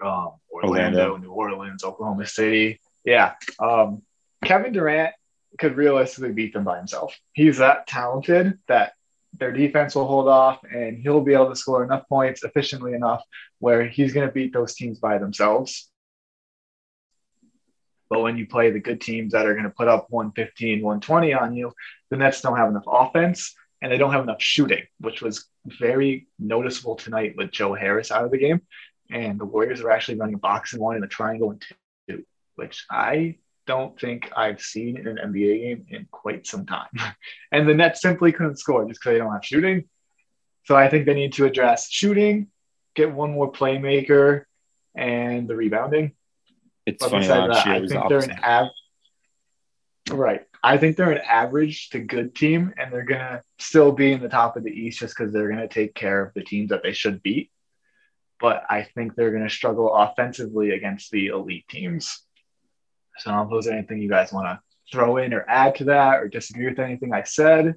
um, 0.00 0.32
Orlando, 0.50 0.98
Orlando, 0.98 1.16
New 1.16 1.32
Orleans, 1.32 1.84
Oklahoma 1.84 2.26
City, 2.26 2.80
yeah, 3.04 3.34
um, 3.58 4.02
Kevin 4.44 4.72
Durant 4.72 5.14
could 5.58 5.76
realistically 5.76 6.32
beat 6.32 6.52
them 6.52 6.64
by 6.64 6.78
himself. 6.78 7.16
He's 7.32 7.58
that 7.58 7.86
talented 7.86 8.58
that 8.68 8.92
their 9.38 9.52
defense 9.52 9.94
will 9.94 10.06
hold 10.06 10.28
off 10.28 10.62
and 10.64 10.98
he'll 10.98 11.22
be 11.22 11.34
able 11.34 11.48
to 11.48 11.56
score 11.56 11.84
enough 11.84 12.08
points 12.08 12.42
efficiently 12.42 12.92
enough 12.92 13.22
where 13.58 13.86
he's 13.86 14.12
going 14.12 14.26
to 14.26 14.32
beat 14.32 14.52
those 14.52 14.74
teams 14.74 14.98
by 14.98 15.18
themselves. 15.18 15.88
But 18.10 18.20
when 18.20 18.36
you 18.36 18.46
play 18.46 18.70
the 18.70 18.80
good 18.80 19.00
teams 19.00 19.32
that 19.32 19.46
are 19.46 19.54
going 19.54 19.64
to 19.64 19.70
put 19.70 19.88
up 19.88 20.06
115, 20.10 20.82
120 20.82 21.32
on 21.32 21.56
you, 21.56 21.72
the 22.12 22.18
Nets 22.18 22.42
don't 22.42 22.58
have 22.58 22.68
enough 22.68 22.84
offense 22.86 23.54
and 23.80 23.90
they 23.90 23.96
don't 23.96 24.12
have 24.12 24.22
enough 24.22 24.42
shooting, 24.42 24.82
which 25.00 25.22
was 25.22 25.46
very 25.64 26.28
noticeable 26.38 26.94
tonight 26.94 27.32
with 27.38 27.50
Joe 27.50 27.72
Harris 27.72 28.12
out 28.12 28.26
of 28.26 28.30
the 28.30 28.36
game. 28.36 28.60
And 29.10 29.40
the 29.40 29.46
Warriors 29.46 29.80
are 29.80 29.90
actually 29.90 30.18
running 30.18 30.34
a 30.34 30.38
box 30.38 30.74
and 30.74 30.82
one 30.82 30.94
and 30.96 31.04
a 31.04 31.08
triangle 31.08 31.52
and 31.52 31.64
two, 32.06 32.24
which 32.56 32.84
I 32.90 33.38
don't 33.66 33.98
think 33.98 34.30
I've 34.36 34.60
seen 34.60 34.98
in 34.98 35.08
an 35.08 35.16
NBA 35.16 35.62
game 35.62 35.86
in 35.88 36.06
quite 36.10 36.46
some 36.46 36.66
time. 36.66 36.90
and 37.52 37.66
the 37.66 37.72
Nets 37.72 38.02
simply 38.02 38.30
couldn't 38.30 38.58
score 38.58 38.86
just 38.86 39.00
because 39.00 39.14
they 39.14 39.18
don't 39.18 39.32
have 39.32 39.44
shooting. 39.44 39.88
So 40.64 40.76
I 40.76 40.90
think 40.90 41.06
they 41.06 41.14
need 41.14 41.32
to 41.34 41.46
address 41.46 41.90
shooting, 41.90 42.48
get 42.94 43.10
one 43.10 43.32
more 43.32 43.50
playmaker, 43.50 44.44
and 44.94 45.48
the 45.48 45.56
rebounding. 45.56 46.12
It's 46.84 47.02
But 47.02 47.10
funny 47.10 47.26
that, 47.26 47.50
I 47.66 47.78
was 47.80 47.90
the 47.90 47.96
think 47.96 48.08
they're 48.10 48.18
an 48.18 48.38
av- 48.44 48.68
right. 50.10 50.42
I 50.62 50.78
think 50.78 50.96
they're 50.96 51.12
an 51.12 51.22
average 51.28 51.90
to 51.90 52.00
good 52.00 52.34
team, 52.34 52.72
and 52.78 52.92
they're 52.92 53.04
gonna 53.04 53.42
still 53.58 53.92
be 53.92 54.12
in 54.12 54.20
the 54.20 54.28
top 54.28 54.56
of 54.56 54.64
the 54.64 54.70
East 54.70 55.00
just 55.00 55.16
because 55.16 55.32
they're 55.32 55.48
gonna 55.48 55.68
take 55.68 55.94
care 55.94 56.22
of 56.22 56.34
the 56.34 56.44
teams 56.44 56.70
that 56.70 56.82
they 56.82 56.92
should 56.92 57.22
beat. 57.22 57.50
But 58.40 58.64
I 58.70 58.82
think 58.94 59.14
they're 59.14 59.32
gonna 59.32 59.50
struggle 59.50 59.94
offensively 59.94 60.70
against 60.70 61.10
the 61.10 61.28
elite 61.28 61.66
teams. 61.68 62.22
So 63.18 63.30
I 63.30 63.34
don't 63.34 63.50
know 63.50 63.58
if 63.58 63.64
there's 63.64 63.74
anything 63.74 64.00
you 64.00 64.08
guys 64.08 64.32
want 64.32 64.46
to 64.46 64.60
throw 64.90 65.16
in 65.18 65.34
or 65.34 65.44
add 65.48 65.76
to 65.76 65.84
that, 65.84 66.20
or 66.20 66.28
disagree 66.28 66.68
with 66.68 66.78
anything 66.78 67.12
I 67.12 67.22
said. 67.22 67.76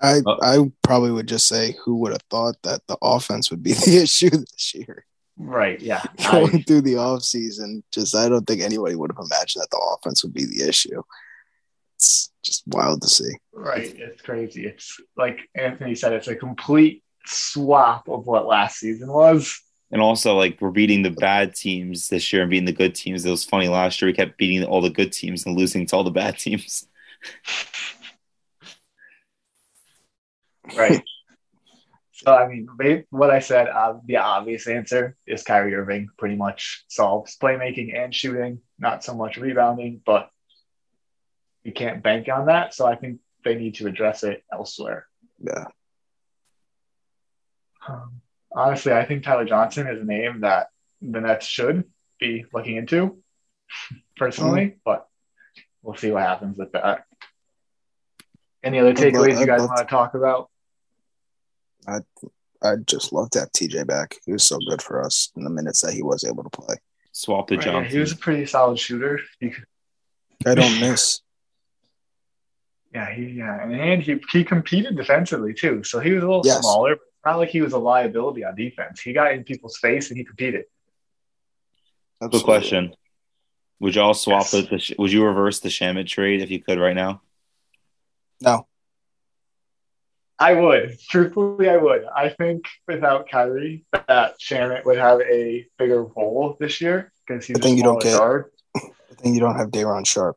I 0.00 0.20
Uh, 0.26 0.36
I 0.42 0.70
probably 0.82 1.10
would 1.10 1.28
just 1.28 1.48
say 1.48 1.76
who 1.84 1.96
would 1.96 2.12
have 2.12 2.22
thought 2.30 2.56
that 2.62 2.86
the 2.86 2.98
offense 3.00 3.50
would 3.50 3.62
be 3.62 3.72
the 3.84 4.02
issue 4.02 4.30
this 4.30 4.74
year. 4.74 5.06
Right. 5.38 5.80
Yeah. 5.80 6.02
Going 6.30 6.56
I, 6.56 6.62
through 6.62 6.82
the 6.82 6.94
offseason, 6.94 7.82
just 7.92 8.16
I 8.16 8.28
don't 8.28 8.46
think 8.46 8.62
anybody 8.62 8.94
would 8.94 9.10
have 9.10 9.24
imagined 9.24 9.62
that 9.62 9.70
the 9.70 9.96
offense 9.96 10.22
would 10.22 10.32
be 10.32 10.46
the 10.46 10.66
issue. 10.68 11.02
It's 11.96 12.30
just 12.42 12.62
wild 12.66 13.02
to 13.02 13.08
see. 13.08 13.32
right. 13.52 13.94
It's 13.96 14.22
crazy. 14.22 14.66
It's 14.66 15.00
like 15.16 15.40
Anthony 15.54 15.94
said, 15.94 16.12
it's 16.12 16.28
a 16.28 16.36
complete 16.36 17.02
swap 17.26 18.08
of 18.08 18.26
what 18.26 18.46
last 18.46 18.78
season 18.78 19.12
was. 19.12 19.60
And 19.92 20.02
also, 20.02 20.34
like 20.34 20.60
we're 20.60 20.70
beating 20.70 21.02
the 21.02 21.10
bad 21.10 21.54
teams 21.54 22.08
this 22.08 22.32
year 22.32 22.42
and 22.42 22.50
beating 22.50 22.66
the 22.66 22.72
good 22.72 22.94
teams. 22.94 23.24
It 23.24 23.30
was 23.30 23.44
funny 23.44 23.68
last 23.68 24.00
year. 24.00 24.08
We 24.08 24.14
kept 24.14 24.36
beating 24.36 24.64
all 24.64 24.80
the 24.80 24.90
good 24.90 25.12
teams 25.12 25.46
and 25.46 25.56
losing 25.56 25.86
to 25.86 25.96
all 25.96 26.04
the 26.04 26.10
bad 26.10 26.38
teams. 26.38 26.88
Right. 30.76 31.02
so 32.26 32.34
I 32.34 32.48
mean, 32.48 32.66
what 33.10 33.30
I 33.30 33.38
said, 33.38 33.68
uh, 33.68 33.98
the 34.04 34.16
obvious 34.16 34.66
answer 34.66 35.16
is 35.28 35.44
Kyrie 35.44 35.76
Irving. 35.76 36.08
Pretty 36.18 36.34
much 36.34 36.84
solves 36.88 37.36
playmaking 37.36 37.96
and 37.96 38.12
shooting, 38.12 38.58
not 38.80 39.04
so 39.04 39.14
much 39.14 39.36
rebounding, 39.36 40.00
but 40.04 40.28
you 41.62 41.72
can't 41.72 42.02
bank 42.02 42.28
on 42.28 42.46
that. 42.46 42.74
So 42.74 42.84
I 42.84 42.96
think 42.96 43.20
they 43.44 43.54
need 43.54 43.76
to 43.76 43.86
address 43.86 44.24
it 44.24 44.42
elsewhere. 44.52 45.06
Yeah. 45.38 45.66
Um, 47.88 48.20
honestly, 48.52 48.92
I 48.92 49.04
think 49.04 49.22
Tyler 49.22 49.44
Johnson 49.44 49.86
is 49.86 50.00
a 50.00 50.04
name 50.04 50.40
that 50.40 50.66
the 51.00 51.20
Nets 51.20 51.46
should 51.46 51.84
be 52.18 52.44
looking 52.52 52.74
into, 52.74 53.18
personally, 54.16 54.78
but 54.84 55.06
we'll 55.80 55.94
see 55.94 56.10
what 56.10 56.22
happens 56.22 56.58
with 56.58 56.72
that. 56.72 57.04
Any 58.64 58.80
other 58.80 58.94
takeaways 58.94 59.38
you 59.38 59.46
guys 59.46 59.60
want 59.60 59.78
to 59.78 59.84
talk 59.84 60.14
about? 60.14 60.50
I'd 62.62 62.86
just 62.86 63.12
love 63.12 63.30
to 63.30 63.40
have 63.40 63.52
TJ 63.52 63.86
back. 63.86 64.16
He 64.24 64.32
was 64.32 64.42
so 64.44 64.58
good 64.58 64.80
for 64.82 65.02
us 65.04 65.30
in 65.36 65.44
the 65.44 65.50
minutes 65.50 65.82
that 65.82 65.92
he 65.92 66.02
was 66.02 66.24
able 66.24 66.42
to 66.42 66.50
play. 66.50 66.76
Swap 67.12 67.46
the 67.48 67.56
Right, 67.56 67.66
yeah, 67.66 67.72
Johnson. 67.72 67.92
he 67.92 67.98
was 67.98 68.12
a 68.12 68.16
pretty 68.16 68.46
solid 68.46 68.78
shooter. 68.78 69.20
I 70.46 70.54
don't 70.54 70.80
miss. 70.80 71.20
yeah, 72.94 73.12
he 73.12 73.24
yeah, 73.26 73.62
and 73.68 74.02
he 74.02 74.20
he 74.32 74.42
competed 74.44 74.96
defensively 74.96 75.52
too. 75.54 75.82
So 75.84 76.00
he 76.00 76.12
was 76.12 76.22
a 76.22 76.26
little 76.26 76.42
Yes. 76.44 76.60
smaller, 76.60 76.96
but 76.96 77.30
not 77.30 77.38
like 77.38 77.48
he 77.50 77.60
was 77.60 77.72
a 77.72 77.78
liability 77.78 78.44
on 78.44 78.54
defense. 78.54 79.00
He 79.00 79.12
got 79.12 79.32
in 79.32 79.44
people's 79.44 79.76
face 79.78 80.08
and 80.10 80.16
he 80.18 80.24
competed. 80.24 80.64
Good 82.20 82.42
question. 82.42 82.94
Would 83.80 83.94
y'all 83.94 84.14
swap 84.14 84.42
Yes. 84.42 84.50
the, 84.52 84.62
the? 84.62 84.94
Would 84.98 85.12
you 85.12 85.24
reverse 85.24 85.60
the 85.60 85.68
Shamet 85.68 86.06
trade 86.06 86.40
if 86.42 86.50
you 86.50 86.62
could 86.62 86.78
right 86.78 86.96
now? 86.96 87.20
No, 88.40 88.66
I 90.38 90.52
would. 90.54 90.98
Truthfully, 91.08 91.68
I 91.70 91.76
would. 91.78 92.04
I 92.14 92.28
think 92.28 92.66
without 92.86 93.28
Kyrie, 93.30 93.84
that 93.92 94.38
Shamet 94.38 94.84
would 94.84 94.98
have 94.98 95.20
a 95.22 95.66
bigger 95.78 96.04
role 96.04 96.56
this 96.60 96.80
year 96.80 97.10
because 97.26 97.46
he's 97.46 97.56
I 97.56 97.60
think 97.60 97.74
a 97.74 97.76
you 97.78 97.82
don't 97.82 98.02
smaller 98.02 98.12
get- 98.12 98.18
guard. 98.18 98.52
I 98.76 99.14
think 99.22 99.34
you 99.34 99.40
don't 99.40 99.56
have 99.56 99.70
Day'Ron 99.70 100.04
Sharpe. 100.04 100.36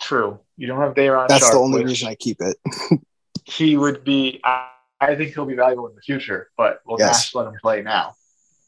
True. 0.00 0.38
You 0.56 0.66
don't 0.68 0.80
have 0.80 0.94
Dayron 0.94 1.26
That's 1.28 1.40
Sharp, 1.42 1.52
the 1.54 1.58
only 1.58 1.84
reason 1.84 2.08
I 2.08 2.14
keep 2.14 2.38
it. 2.40 2.56
he 3.44 3.76
would 3.76 4.04
be. 4.04 4.40
I, 4.44 4.68
I 5.00 5.16
think 5.16 5.34
he'll 5.34 5.46
be 5.46 5.54
valuable 5.56 5.88
in 5.88 5.96
the 5.96 6.00
future, 6.00 6.50
but 6.56 6.80
we'll 6.86 6.98
Yes. 6.98 7.08
Nash 7.12 7.34
let 7.34 7.46
him 7.48 7.54
play 7.60 7.82
now? 7.82 8.14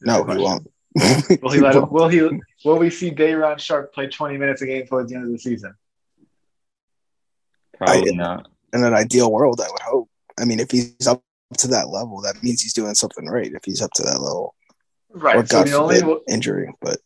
No, 0.00 0.24
the 0.24 0.34
he 0.34 0.42
won't. 0.42 0.66
Will 1.42 1.50
he 1.52 1.60
let 1.60 1.76
him? 1.76 1.88
Will 1.90 2.08
he? 2.08 2.20
Will 2.64 2.78
we 2.78 2.90
see 2.90 3.10
Day'Ron 3.10 3.58
Sharpe 3.58 3.92
play 3.94 4.08
20 4.08 4.36
minutes 4.36 4.62
a 4.62 4.66
game 4.66 4.86
towards 4.86 5.10
the 5.10 5.16
end 5.16 5.26
of 5.26 5.30
the 5.32 5.38
season? 5.38 5.74
Probably 7.76 8.12
I- 8.12 8.16
not. 8.16 8.48
In 8.72 8.82
an 8.84 8.94
ideal 8.94 9.30
world, 9.30 9.60
I 9.60 9.70
would 9.70 9.80
hope. 9.80 10.08
I 10.38 10.44
mean, 10.44 10.60
if 10.60 10.70
he's 10.70 11.06
up 11.06 11.22
to 11.58 11.68
that 11.68 11.88
level, 11.88 12.20
that 12.22 12.42
means 12.42 12.60
he's 12.62 12.72
doing 12.72 12.94
something 12.94 13.26
right. 13.26 13.52
If 13.52 13.64
he's 13.64 13.82
up 13.82 13.92
to 13.94 14.02
that 14.02 14.20
level, 14.20 14.54
Right. 15.10 15.36
or 15.36 15.46
so 15.46 15.58
God 15.58 15.66
the 15.68 15.78
only 15.78 16.00
forbid, 16.00 16.18
injury. 16.28 16.72
But 16.80 16.98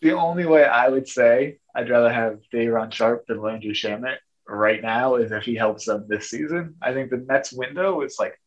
the 0.00 0.12
only 0.12 0.46
way 0.46 0.64
I 0.64 0.88
would 0.88 1.06
say 1.08 1.58
I'd 1.74 1.90
rather 1.90 2.12
have 2.12 2.40
Day'Ron 2.50 2.90
Sharpe 2.90 3.26
than 3.26 3.40
Landry 3.40 3.72
Shamet 3.72 4.16
right 4.48 4.82
now 4.82 5.14
is 5.16 5.30
if 5.30 5.44
he 5.44 5.54
helps 5.54 5.84
them 5.86 6.06
this 6.08 6.28
season. 6.28 6.74
I 6.82 6.92
think 6.92 7.10
the 7.10 7.18
Nets 7.18 7.52
window 7.52 8.00
is 8.02 8.16
like 8.18 8.38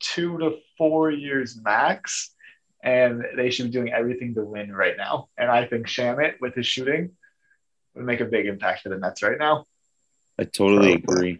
two 0.00 0.38
to 0.38 0.56
four 0.78 1.10
years 1.10 1.60
max, 1.62 2.34
and 2.82 3.22
they 3.36 3.50
should 3.50 3.66
be 3.66 3.72
doing 3.72 3.92
everything 3.92 4.34
to 4.34 4.42
win 4.44 4.72
right 4.72 4.96
now. 4.96 5.28
And 5.36 5.50
I 5.50 5.66
think 5.66 5.86
Shamet 5.86 6.40
with 6.40 6.54
his 6.54 6.66
shooting 6.66 7.10
would 7.94 8.06
make 8.06 8.20
a 8.20 8.24
big 8.24 8.46
impact 8.46 8.82
for 8.82 8.88
the 8.88 8.96
Nets 8.96 9.22
right 9.22 9.38
now. 9.38 9.66
I 10.38 10.44
totally 10.44 10.96
Probably. 10.98 11.30
agree. 11.30 11.38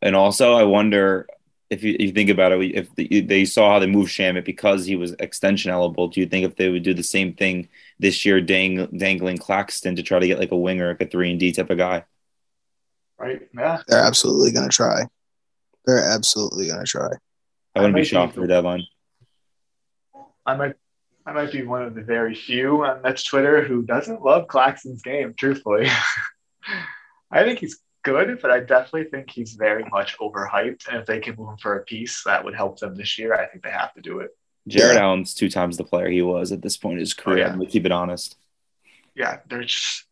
And 0.00 0.16
also, 0.16 0.54
I 0.54 0.64
wonder 0.64 1.26
if 1.68 1.82
you, 1.82 1.96
you 1.98 2.12
think 2.12 2.30
about 2.30 2.52
it, 2.52 2.74
if 2.74 2.94
the, 2.94 3.20
they 3.22 3.44
saw 3.44 3.72
how 3.72 3.78
they 3.78 3.86
moved 3.86 4.12
Shamet 4.12 4.44
because 4.44 4.84
he 4.84 4.96
was 4.96 5.12
extension 5.18 5.70
eligible, 5.70 6.08
do 6.08 6.20
you 6.20 6.26
think 6.26 6.44
if 6.44 6.56
they 6.56 6.68
would 6.68 6.82
do 6.82 6.94
the 6.94 7.02
same 7.02 7.34
thing 7.34 7.68
this 7.98 8.24
year, 8.24 8.40
dang, 8.40 8.86
dangling 8.96 9.38
Claxton 9.38 9.96
to 9.96 10.02
try 10.02 10.18
to 10.18 10.26
get 10.26 10.38
like 10.38 10.52
a 10.52 10.56
winger, 10.56 10.88
like 10.88 11.00
a 11.00 11.06
three 11.06 11.30
and 11.30 11.40
D 11.40 11.52
type 11.52 11.70
of 11.70 11.78
guy? 11.78 12.04
Right? 13.18 13.48
Yeah. 13.56 13.82
they're 13.88 14.04
absolutely 14.04 14.52
going 14.52 14.68
to 14.68 14.74
try. 14.74 15.06
They're 15.86 16.04
absolutely 16.04 16.66
going 16.68 16.84
to 16.84 16.86
try. 16.86 17.10
I 17.74 17.80
wouldn't 17.80 17.96
I 17.96 18.00
be 18.00 18.04
shocked 18.04 18.34
be- 18.34 18.36
for 18.36 18.40
the 18.42 18.48
deadline. 18.48 18.84
I 20.44 20.56
might 20.56 20.74
I 21.26 21.32
might 21.32 21.50
be 21.50 21.62
one 21.64 21.82
of 21.82 21.94
the 21.96 22.02
very 22.02 22.36
few 22.36 22.84
on 22.84 23.02
Nets 23.02 23.24
Twitter 23.24 23.64
who 23.64 23.82
doesn't 23.82 24.22
love 24.22 24.46
Claxton's 24.46 25.02
game, 25.02 25.34
truthfully. 25.36 25.88
I 27.32 27.42
think 27.42 27.58
he's 27.58 27.80
good, 28.06 28.38
but 28.40 28.50
I 28.50 28.60
definitely 28.60 29.10
think 29.10 29.30
he's 29.30 29.54
very 29.54 29.84
much 29.90 30.16
overhyped. 30.18 30.88
And 30.88 30.98
if 30.98 31.06
they 31.06 31.20
can 31.20 31.36
move 31.36 31.50
him 31.50 31.56
for 31.58 31.76
a 31.76 31.84
piece 31.84 32.22
that 32.24 32.44
would 32.44 32.54
help 32.54 32.78
them 32.78 32.94
this 32.94 33.18
year, 33.18 33.34
I 33.34 33.46
think 33.46 33.64
they 33.64 33.70
have 33.70 33.92
to 33.94 34.00
do 34.00 34.20
it. 34.20 34.30
Jared 34.68 34.94
Yeah. 34.94 35.02
Allen's 35.02 35.34
two 35.34 35.50
times 35.50 35.76
the 35.76 35.84
player 35.84 36.08
he 36.08 36.22
was 36.22 36.52
at 36.52 36.62
this 36.62 36.76
point 36.76 36.94
in 36.94 37.00
his 37.00 37.14
oh, 37.18 37.22
career. 37.22 37.36
Oh, 37.36 37.40
yeah. 37.40 37.52
I'm 37.52 37.58
gonna 37.58 37.70
keep 37.70 37.84
it 37.84 37.92
honest. 37.92 38.36
Yeah, 39.14 39.40
they're 39.48 39.64
just 39.64 40.04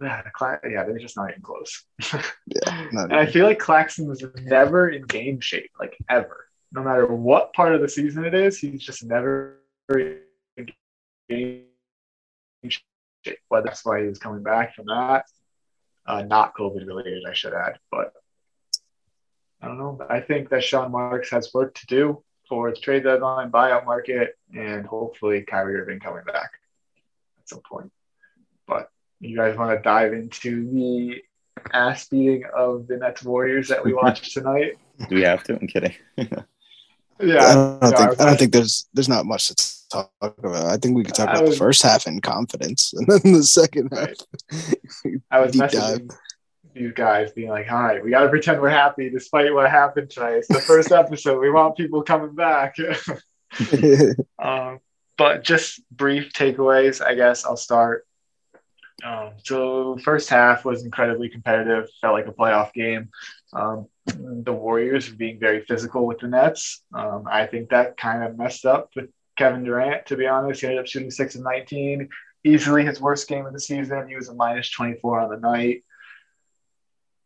yeah, 0.00 0.22
yeah, 0.68 0.84
they're 0.84 0.98
just 0.98 1.16
not 1.16 1.30
even 1.30 1.42
close. 1.42 1.84
Yeah, 2.46 2.88
not 2.92 3.04
and 3.04 3.14
I 3.14 3.26
feel 3.26 3.46
like 3.46 3.58
Claxton 3.58 4.06
was 4.06 4.24
never 4.42 4.90
in 4.90 5.02
game 5.02 5.40
shape, 5.40 5.70
like 5.80 5.96
ever. 6.08 6.48
No 6.72 6.82
matter 6.82 7.06
what 7.06 7.52
part 7.54 7.74
of 7.74 7.80
the 7.80 7.88
season 7.88 8.24
it 8.24 8.34
is, 8.34 8.58
he's 8.58 8.82
just 8.82 9.04
never 9.04 9.60
in 9.90 10.18
game 11.28 11.64
shape. 12.68 13.38
Whether 13.48 13.66
that's 13.66 13.84
why 13.84 14.02
he 14.02 14.08
was 14.08 14.18
coming 14.18 14.42
back 14.42 14.74
from 14.74 14.86
that, 14.86 15.24
uh, 16.06 16.22
not 16.22 16.54
COVID 16.54 16.86
related, 16.86 17.24
I 17.28 17.34
should 17.34 17.54
add. 17.54 17.78
But 17.90 18.12
I 19.60 19.68
don't 19.68 19.78
know. 19.78 19.98
I 20.08 20.20
think 20.20 20.50
that 20.50 20.64
Sean 20.64 20.92
Marks 20.92 21.30
has 21.30 21.52
work 21.52 21.74
to 21.74 21.86
do 21.86 22.22
for 22.48 22.70
the 22.70 22.76
trade 22.76 23.04
deadline, 23.04 23.50
buyout 23.50 23.84
market, 23.84 24.36
and 24.54 24.86
hopefully 24.86 25.42
Kyrie 25.42 25.76
Irving 25.80 26.00
coming 26.00 26.24
back 26.24 26.50
at 27.38 27.48
some 27.48 27.60
point. 27.68 27.90
But 28.66 28.90
you 29.20 29.36
guys 29.36 29.56
want 29.56 29.76
to 29.76 29.82
dive 29.82 30.12
into 30.12 30.70
the 30.70 31.22
ass 31.72 32.08
beating 32.08 32.44
of 32.54 32.86
the 32.86 32.96
Nets 32.96 33.22
Warriors 33.22 33.68
that 33.68 33.84
we 33.84 33.92
watched 34.02 34.32
tonight? 34.32 34.78
Do 35.08 35.16
we 35.16 35.22
have 35.22 35.42
to? 35.44 35.54
I'm 35.54 35.66
kidding. 35.66 35.94
Yeah, 37.18 37.38
I 37.40 37.54
don't 37.54 37.80
no, 37.80 37.90
think. 37.90 38.20
I 38.20 38.22
I 38.22 38.26
don't 38.26 38.38
think 38.38 38.52
there's 38.52 38.88
there's 38.92 39.08
not 39.08 39.24
much 39.24 39.48
to 39.48 39.54
talk 39.90 40.10
about. 40.20 40.66
I 40.66 40.76
think 40.76 40.96
we 40.96 41.04
could 41.04 41.14
talk 41.14 41.28
I 41.28 41.32
about 41.34 41.50
the 41.50 41.56
first 41.56 41.82
half 41.82 42.06
in 42.06 42.20
confidence, 42.20 42.92
and 42.96 43.06
then 43.06 43.32
the 43.32 43.42
second 43.42 43.92
half. 43.92 44.10
I 45.30 45.40
was 45.40 45.52
messaging 45.56 46.12
these 46.74 46.92
guys, 46.92 47.32
being 47.32 47.48
like, 47.48 47.70
"All 47.70 47.82
right, 47.82 48.02
we 48.02 48.10
got 48.10 48.22
to 48.22 48.28
pretend 48.28 48.60
we're 48.60 48.68
happy 48.68 49.10
despite 49.10 49.52
what 49.52 49.70
happened 49.70 50.10
tonight. 50.10 50.34
It's 50.34 50.48
the 50.48 50.60
first 50.60 50.92
episode. 50.92 51.40
We 51.40 51.50
want 51.50 51.76
people 51.76 52.02
coming 52.02 52.34
back." 52.34 52.76
um, 54.42 54.80
but 55.16 55.42
just 55.42 55.80
brief 55.90 56.32
takeaways, 56.32 57.04
I 57.04 57.14
guess. 57.14 57.44
I'll 57.44 57.56
start. 57.56 58.06
Um, 59.04 59.32
so 59.42 59.98
first 60.02 60.28
half 60.28 60.64
was 60.64 60.84
incredibly 60.84 61.28
competitive. 61.28 61.88
Felt 62.00 62.14
like 62.14 62.26
a 62.26 62.32
playoff 62.32 62.72
game. 62.72 63.10
Um, 63.52 63.86
the 64.06 64.52
Warriors 64.52 65.08
being 65.08 65.38
very 65.38 65.64
physical 65.64 66.06
with 66.06 66.18
the 66.18 66.28
Nets. 66.28 66.82
Um, 66.94 67.24
I 67.30 67.46
think 67.46 67.70
that 67.70 67.96
kind 67.96 68.22
of 68.22 68.38
messed 68.38 68.64
up 68.64 68.90
with 68.94 69.10
Kevin 69.36 69.64
Durant. 69.64 70.06
To 70.06 70.16
be 70.16 70.26
honest, 70.26 70.60
he 70.60 70.66
ended 70.66 70.80
up 70.80 70.86
shooting 70.86 71.10
six 71.10 71.34
and 71.34 71.44
nineteen, 71.44 72.08
easily 72.44 72.84
his 72.84 73.00
worst 73.00 73.28
game 73.28 73.46
of 73.46 73.52
the 73.52 73.60
season. 73.60 74.08
He 74.08 74.16
was 74.16 74.28
a 74.28 74.34
minus 74.34 74.70
twenty 74.70 74.94
four 75.00 75.20
on 75.20 75.30
the 75.30 75.36
night. 75.38 75.82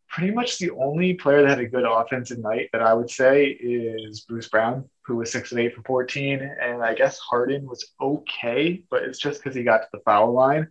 pretty 0.09 0.33
much 0.33 0.59
the 0.59 0.71
only 0.73 1.15
player 1.15 1.43
that 1.43 1.51
had 1.51 1.61
a 1.61 1.67
good 1.69 1.85
offensive 1.85 2.39
night 2.39 2.69
that 2.73 2.83
I 2.83 2.93
would 2.95 3.11
say 3.11 3.47
is 3.47 4.21
Bruce 4.23 4.49
Brown, 4.49 4.89
who 5.07 5.17
was 5.17 5.31
six 5.31 5.53
of 5.53 5.59
eight 5.59 5.75
for 5.75 5.83
14. 5.83 6.41
And 6.61 6.83
I 6.83 6.95
guess 6.95 7.19
Harden 7.19 7.65
was 7.67 7.93
okay, 8.01 8.83
but 8.91 9.03
it's 9.05 9.19
just 9.21 9.41
because 9.41 9.55
he 9.55 9.63
got 9.63 9.79
to 9.83 9.89
the 9.93 10.01
foul 10.01 10.33
line. 10.33 10.69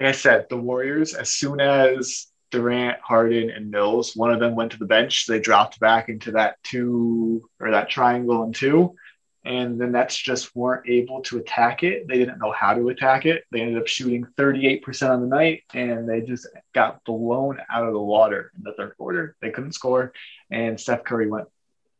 Like 0.00 0.10
I 0.10 0.12
said, 0.12 0.46
the 0.48 0.56
Warriors, 0.56 1.14
as 1.14 1.32
soon 1.32 1.60
as 1.60 2.26
Durant, 2.52 2.98
Harden, 3.00 3.50
and 3.50 3.70
Mills, 3.70 4.14
one 4.14 4.30
of 4.30 4.38
them 4.38 4.54
went 4.54 4.72
to 4.72 4.78
the 4.78 4.86
bench, 4.86 5.26
they 5.26 5.40
dropped 5.40 5.80
back 5.80 6.08
into 6.08 6.32
that 6.32 6.56
two 6.62 7.48
or 7.58 7.72
that 7.72 7.90
triangle 7.90 8.44
and 8.44 8.54
two 8.54 8.94
and 9.46 9.80
the 9.80 9.86
Nets 9.86 10.16
just 10.16 10.54
weren't 10.56 10.88
able 10.88 11.22
to 11.22 11.38
attack 11.38 11.84
it. 11.84 12.08
They 12.08 12.18
didn't 12.18 12.40
know 12.40 12.50
how 12.50 12.74
to 12.74 12.88
attack 12.88 13.26
it. 13.26 13.44
They 13.52 13.60
ended 13.60 13.78
up 13.78 13.86
shooting 13.86 14.26
38% 14.36 15.08
on 15.08 15.20
the 15.20 15.28
night, 15.28 15.62
and 15.72 16.08
they 16.08 16.20
just 16.20 16.48
got 16.74 17.04
blown 17.04 17.60
out 17.70 17.86
of 17.86 17.92
the 17.92 18.00
water 18.00 18.50
in 18.56 18.64
the 18.64 18.72
third 18.72 18.96
quarter. 18.98 19.36
They 19.40 19.50
couldn't 19.50 19.72
score, 19.72 20.12
and 20.50 20.80
Steph 20.80 21.04
Curry 21.04 21.30
went 21.30 21.46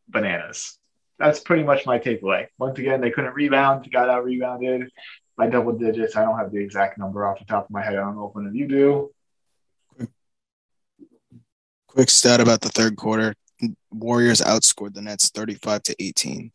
bananas. 0.09 0.77
That's 1.19 1.39
pretty 1.39 1.63
much 1.63 1.85
my 1.85 1.99
takeaway. 1.99 2.47
Once 2.59 2.77
again, 2.79 2.99
they 2.99 3.11
couldn't 3.11 3.33
rebound, 3.33 3.89
got 3.93 4.09
out 4.09 4.25
rebounded 4.25 4.91
by 5.37 5.47
double 5.47 5.71
digits. 5.71 6.17
I 6.17 6.25
don't 6.25 6.37
have 6.37 6.51
the 6.51 6.59
exact 6.59 6.97
number 6.97 7.25
off 7.25 7.39
the 7.39 7.45
top 7.45 7.63
of 7.63 7.71
my 7.71 7.81
head. 7.81 7.93
I 7.93 8.01
don't 8.01 8.17
know 8.17 8.27
if 8.27 8.35
one 8.35 8.45
of 8.45 8.55
you 8.55 8.67
do. 8.67 9.11
Quick 11.87 12.09
stat 12.09 12.41
about 12.41 12.59
the 12.59 12.69
third 12.69 12.97
quarter 12.97 13.33
Warriors 13.89 14.41
outscored 14.41 14.93
the 14.93 15.01
Nets 15.01 15.29
35 15.29 15.83
to 15.83 15.95
18 15.99 16.51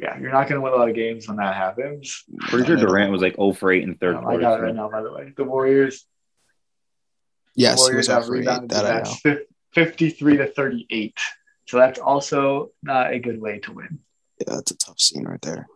yeah, 0.00 0.18
you're 0.18 0.32
not 0.32 0.48
going 0.48 0.56
to 0.56 0.60
win 0.60 0.72
a 0.72 0.76
lot 0.76 0.88
of 0.88 0.94
games 0.94 1.28
when 1.28 1.36
that 1.36 1.54
happens. 1.54 2.24
Pretty 2.48 2.66
sure 2.66 2.76
Durant 2.76 3.12
was 3.12 3.22
like 3.22 3.36
0 3.36 3.52
for 3.52 3.70
8 3.72 3.82
in 3.82 3.94
third 3.96 4.16
um, 4.16 4.24
quarter. 4.24 4.38
I 4.38 4.42
got 4.42 4.60
it 4.60 4.62
right 4.62 4.74
now, 4.74 4.88
by 4.90 5.02
the 5.02 5.12
way. 5.12 5.32
The 5.36 5.44
Warriors. 5.44 6.06
Yes, 7.54 7.76
the 7.76 7.82
Warriors 7.82 8.06
have 8.06 8.28
rebounded 8.28 8.70
that 8.70 8.86
I 8.86 9.30
know. 9.30 9.38
53 9.74 10.36
to 10.38 10.46
38. 10.46 11.18
So 11.66 11.76
that's 11.78 11.98
also 11.98 12.70
not 12.82 13.12
a 13.12 13.18
good 13.18 13.40
way 13.40 13.60
to 13.60 13.72
win. 13.72 14.00
Yeah, 14.38 14.54
that's 14.54 14.70
a 14.70 14.76
tough 14.76 14.98
scene 14.98 15.24
right 15.24 15.40
there. 15.42 15.68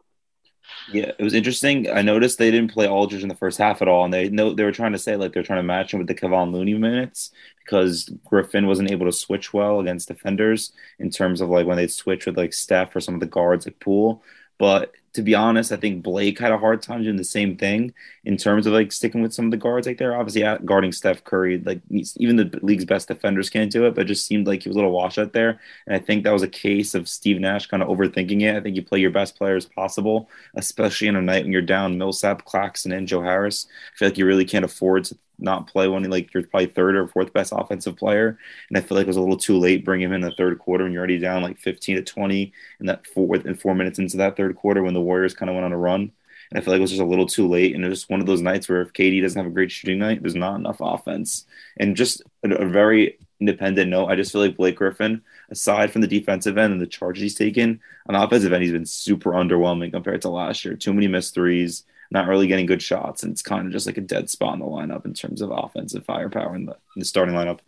Yeah, 0.86 1.12
it 1.18 1.22
was 1.22 1.32
interesting. 1.32 1.88
I 1.90 2.02
noticed 2.02 2.36
they 2.38 2.50
didn't 2.50 2.72
play 2.72 2.86
Aldridge 2.86 3.22
in 3.22 3.28
the 3.30 3.34
first 3.34 3.56
half 3.56 3.80
at 3.80 3.88
all, 3.88 4.04
and 4.04 4.12
they 4.12 4.28
know 4.28 4.52
they 4.52 4.64
were 4.64 4.72
trying 4.72 4.92
to 4.92 4.98
say 4.98 5.16
like 5.16 5.32
they're 5.32 5.42
trying 5.42 5.58
to 5.60 5.62
match 5.62 5.94
him 5.94 5.98
with 5.98 6.08
the 6.08 6.14
Kevon 6.14 6.52
Looney 6.52 6.74
minutes 6.74 7.30
because 7.64 8.10
Griffin 8.26 8.66
wasn't 8.66 8.90
able 8.90 9.06
to 9.06 9.12
switch 9.12 9.54
well 9.54 9.80
against 9.80 10.08
defenders 10.08 10.72
in 10.98 11.08
terms 11.08 11.40
of 11.40 11.48
like 11.48 11.66
when 11.66 11.78
they'd 11.78 11.90
switch 11.90 12.26
with 12.26 12.36
like 12.36 12.52
Steph 12.52 12.94
or 12.94 13.00
some 13.00 13.14
of 13.14 13.20
the 13.20 13.26
guards 13.26 13.64
like 13.66 13.80
Poole. 13.80 14.22
But 14.58 14.92
to 15.14 15.22
be 15.22 15.34
honest, 15.34 15.70
I 15.70 15.76
think 15.76 16.02
Blake 16.02 16.38
had 16.38 16.50
a 16.52 16.58
hard 16.58 16.82
time 16.82 17.02
doing 17.02 17.16
the 17.16 17.24
same 17.24 17.56
thing 17.56 17.94
in 18.24 18.36
terms 18.36 18.66
of 18.66 18.72
like 18.72 18.90
sticking 18.90 19.22
with 19.22 19.32
some 19.32 19.44
of 19.44 19.50
the 19.52 19.56
guards 19.56 19.86
like 19.86 19.98
there. 19.98 20.16
Obviously, 20.16 20.42
guarding 20.64 20.90
Steph 20.92 21.22
Curry, 21.22 21.58
like 21.58 21.80
even 22.16 22.36
the 22.36 22.58
league's 22.62 22.84
best 22.84 23.08
defenders 23.08 23.48
can't 23.50 23.70
do 23.70 23.86
it, 23.86 23.94
but 23.94 24.02
it 24.02 24.08
just 24.08 24.26
seemed 24.26 24.46
like 24.46 24.62
he 24.62 24.68
was 24.68 24.74
a 24.74 24.78
little 24.78 24.90
wash 24.92 25.18
out 25.18 25.32
there. 25.32 25.60
And 25.86 25.94
I 25.94 25.98
think 26.00 26.24
that 26.24 26.32
was 26.32 26.42
a 26.42 26.48
case 26.48 26.94
of 26.94 27.08
Steve 27.08 27.40
Nash 27.40 27.66
kind 27.66 27.82
of 27.82 27.88
overthinking 27.88 28.42
it. 28.42 28.56
I 28.56 28.60
think 28.60 28.74
you 28.76 28.82
play 28.82 28.98
your 28.98 29.10
best 29.10 29.36
players 29.36 29.66
possible, 29.66 30.28
especially 30.56 31.08
in 31.08 31.16
a 31.16 31.22
night 31.22 31.44
when 31.44 31.52
you're 31.52 31.62
down 31.62 31.96
Millsap, 31.98 32.44
Claxton, 32.44 32.92
and 32.92 33.06
Joe 33.06 33.22
Harris. 33.22 33.66
I 33.94 33.98
feel 33.98 34.08
like 34.08 34.18
you 34.18 34.26
really 34.26 34.44
can't 34.44 34.64
afford 34.64 35.04
to 35.04 35.18
not 35.38 35.66
play 35.66 35.88
one 35.88 36.04
like 36.04 36.32
you're 36.32 36.44
probably 36.44 36.66
third 36.66 36.96
or 36.96 37.08
fourth 37.08 37.32
best 37.32 37.52
offensive 37.54 37.96
player. 37.96 38.38
And 38.68 38.78
I 38.78 38.80
feel 38.80 38.96
like 38.96 39.04
it 39.04 39.08
was 39.08 39.16
a 39.16 39.20
little 39.20 39.36
too 39.36 39.58
late 39.58 39.84
bringing 39.84 40.06
him 40.06 40.12
in 40.12 40.20
the 40.20 40.30
third 40.32 40.58
quarter 40.58 40.84
when 40.84 40.92
you're 40.92 41.00
already 41.00 41.18
down 41.18 41.42
like 41.42 41.58
15 41.58 41.96
to 41.96 42.02
20 42.02 42.52
in 42.80 42.86
that 42.86 43.06
four 43.06 43.36
in 43.36 43.54
four 43.54 43.74
minutes 43.74 43.98
into 43.98 44.16
that 44.18 44.36
third 44.36 44.56
quarter 44.56 44.82
when 44.82 44.94
the 44.94 45.00
Warriors 45.00 45.34
kind 45.34 45.50
of 45.50 45.54
went 45.54 45.64
on 45.64 45.72
a 45.72 45.78
run. 45.78 46.12
And 46.50 46.58
I 46.58 46.60
feel 46.60 46.72
like 46.72 46.78
it 46.78 46.82
was 46.82 46.90
just 46.90 47.02
a 47.02 47.06
little 47.06 47.26
too 47.26 47.48
late. 47.48 47.74
And 47.74 47.84
it 47.84 47.88
was 47.88 48.00
just 48.00 48.10
one 48.10 48.20
of 48.20 48.26
those 48.26 48.42
nights 48.42 48.68
where 48.68 48.82
if 48.82 48.92
KD 48.92 49.22
doesn't 49.22 49.38
have 49.38 49.50
a 49.50 49.54
great 49.54 49.72
shooting 49.72 49.98
night, 49.98 50.22
there's 50.22 50.34
not 50.34 50.56
enough 50.56 50.78
offense. 50.80 51.46
And 51.78 51.96
just 51.96 52.22
a, 52.44 52.50
a 52.54 52.66
very 52.66 53.18
independent 53.40 53.90
note, 53.90 54.06
I 54.06 54.16
just 54.16 54.32
feel 54.32 54.40
like 54.42 54.56
Blake 54.56 54.76
Griffin, 54.76 55.22
aside 55.50 55.90
from 55.90 56.00
the 56.00 56.06
defensive 56.06 56.58
end 56.58 56.72
and 56.72 56.80
the 56.80 56.86
charges 56.86 57.22
he's 57.22 57.34
taken, 57.34 57.80
on 58.08 58.14
offensive 58.14 58.52
end, 58.52 58.62
he's 58.62 58.72
been 58.72 58.86
super 58.86 59.32
underwhelming 59.32 59.92
compared 59.92 60.22
to 60.22 60.28
last 60.28 60.64
year. 60.64 60.76
Too 60.76 60.94
many 60.94 61.08
missed 61.08 61.34
threes 61.34 61.84
not 62.14 62.28
really 62.28 62.46
getting 62.46 62.66
good 62.66 62.80
shots, 62.80 63.22
and 63.22 63.32
it's 63.32 63.42
kind 63.42 63.66
of 63.66 63.72
just 63.72 63.86
like 63.86 63.98
a 63.98 64.00
dead 64.00 64.30
spot 64.30 64.54
in 64.54 64.60
the 64.60 64.66
lineup 64.66 65.04
in 65.04 65.12
terms 65.12 65.42
of 65.42 65.50
offensive 65.52 66.04
firepower 66.04 66.54
in 66.54 66.66
the, 66.66 66.72
in 66.72 67.00
the 67.00 67.04
starting 67.04 67.34
lineup. 67.34 67.58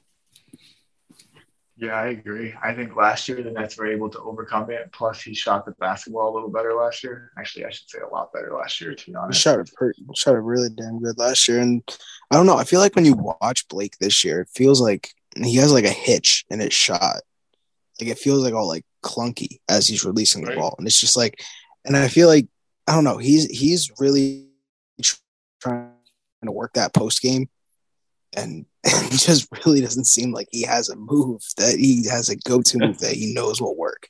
Yeah, 1.79 1.92
I 1.92 2.07
agree. 2.07 2.55
I 2.62 2.73
think 2.73 2.97
last 2.97 3.29
year 3.29 3.42
the 3.42 3.51
Nets 3.51 3.77
were 3.77 3.87
able 3.87 4.09
to 4.09 4.21
overcome 4.21 4.71
it. 4.71 4.90
Plus, 4.92 5.21
he 5.21 5.35
shot 5.35 5.66
the 5.66 5.73
basketball 5.73 6.33
a 6.33 6.35
little 6.35 6.49
better 6.49 6.73
last 6.73 7.05
year. 7.05 7.33
Actually, 7.37 7.66
I 7.66 7.71
should 7.71 7.90
say 7.90 7.99
a 7.99 8.09
lot 8.09 8.33
better 8.33 8.55
last 8.55 8.81
year, 8.81 8.94
to 8.94 9.07
be 9.07 9.14
honest. 9.14 9.38
He 9.38 9.42
shot 9.42 9.61
it, 9.61 9.71
pretty, 9.75 10.03
shot 10.14 10.37
it 10.37 10.38
really 10.38 10.71
damn 10.71 11.03
good 11.03 11.18
last 11.18 11.47
year. 11.47 11.61
And 11.61 11.83
I 12.31 12.37
don't 12.37 12.47
know. 12.47 12.57
I 12.57 12.64
feel 12.64 12.81
like 12.81 12.94
when 12.94 13.05
you 13.05 13.14
watch 13.42 13.68
Blake 13.68 13.99
this 13.99 14.25
year, 14.25 14.40
it 14.40 14.49
feels 14.55 14.81
like 14.81 15.12
he 15.37 15.57
has 15.57 15.71
like 15.71 15.85
a 15.85 15.90
hitch 15.90 16.47
in 16.49 16.61
his 16.61 16.73
shot. 16.73 17.21
Like 18.01 18.11
it 18.11 18.18
feels 18.18 18.42
like 18.42 18.55
all 18.55 18.68
like 18.68 18.87
clunky 19.03 19.61
as 19.68 19.87
he's 19.87 20.05
releasing 20.05 20.42
the 20.42 20.51
right. 20.51 20.59
ball. 20.59 20.77
And 20.79 20.87
it's 20.87 21.01
just 21.01 21.16
like, 21.16 21.42
and 21.85 21.94
I 21.94 22.09
feel 22.09 22.29
like 22.29 22.47
I 22.87 22.94
don't 22.94 23.05
know. 23.05 23.18
He's 23.18 23.46
he's 23.46 23.90
really 23.99 24.49
trying 25.61 25.90
to 26.44 26.53
work 26.53 26.75
that 26.75 26.94
post 26.94 27.20
game, 27.20 27.49
and 28.37 28.66
it 28.85 29.11
just 29.11 29.49
really 29.64 29.81
doesn't 29.81 30.05
seem 30.05 30.33
like 30.33 30.49
he 30.51 30.62
has 30.62 30.88
a 30.88 30.96
move 30.96 31.42
that 31.57 31.77
he 31.77 32.07
has 32.09 32.29
a 32.29 32.37
go 32.37 32.62
to 32.62 32.79
move 32.79 32.99
that 33.01 33.14
he 33.14 33.33
knows 33.35 33.61
will 33.61 33.77
work. 33.77 34.07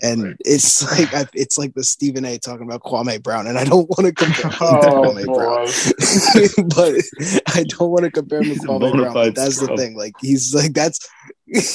And 0.00 0.24
right. 0.24 0.36
it's 0.40 0.82
like 1.14 1.28
it's 1.32 1.58
like 1.58 1.74
the 1.74 1.84
Stephen 1.84 2.24
A. 2.24 2.38
talking 2.38 2.66
about 2.66 2.82
Kwame 2.82 3.22
Brown, 3.22 3.46
and 3.46 3.58
I 3.58 3.64
don't 3.64 3.88
want 3.88 4.06
to 4.06 4.12
compare 4.12 4.50
him 4.50 4.58
oh, 4.60 5.14
to 5.14 5.20
Kwame 5.20 6.54
Brown, 6.54 6.68
but 6.68 7.54
I 7.56 7.64
don't 7.64 7.90
want 7.90 8.04
to 8.04 8.10
compare 8.10 8.42
him 8.42 8.54
to 8.54 8.60
Kwame 8.60 8.92
Brown. 8.92 9.32
That's 9.34 9.60
the 9.60 9.76
thing. 9.76 9.96
Like 9.96 10.14
he's 10.20 10.54
like 10.54 10.74
that's 10.74 11.08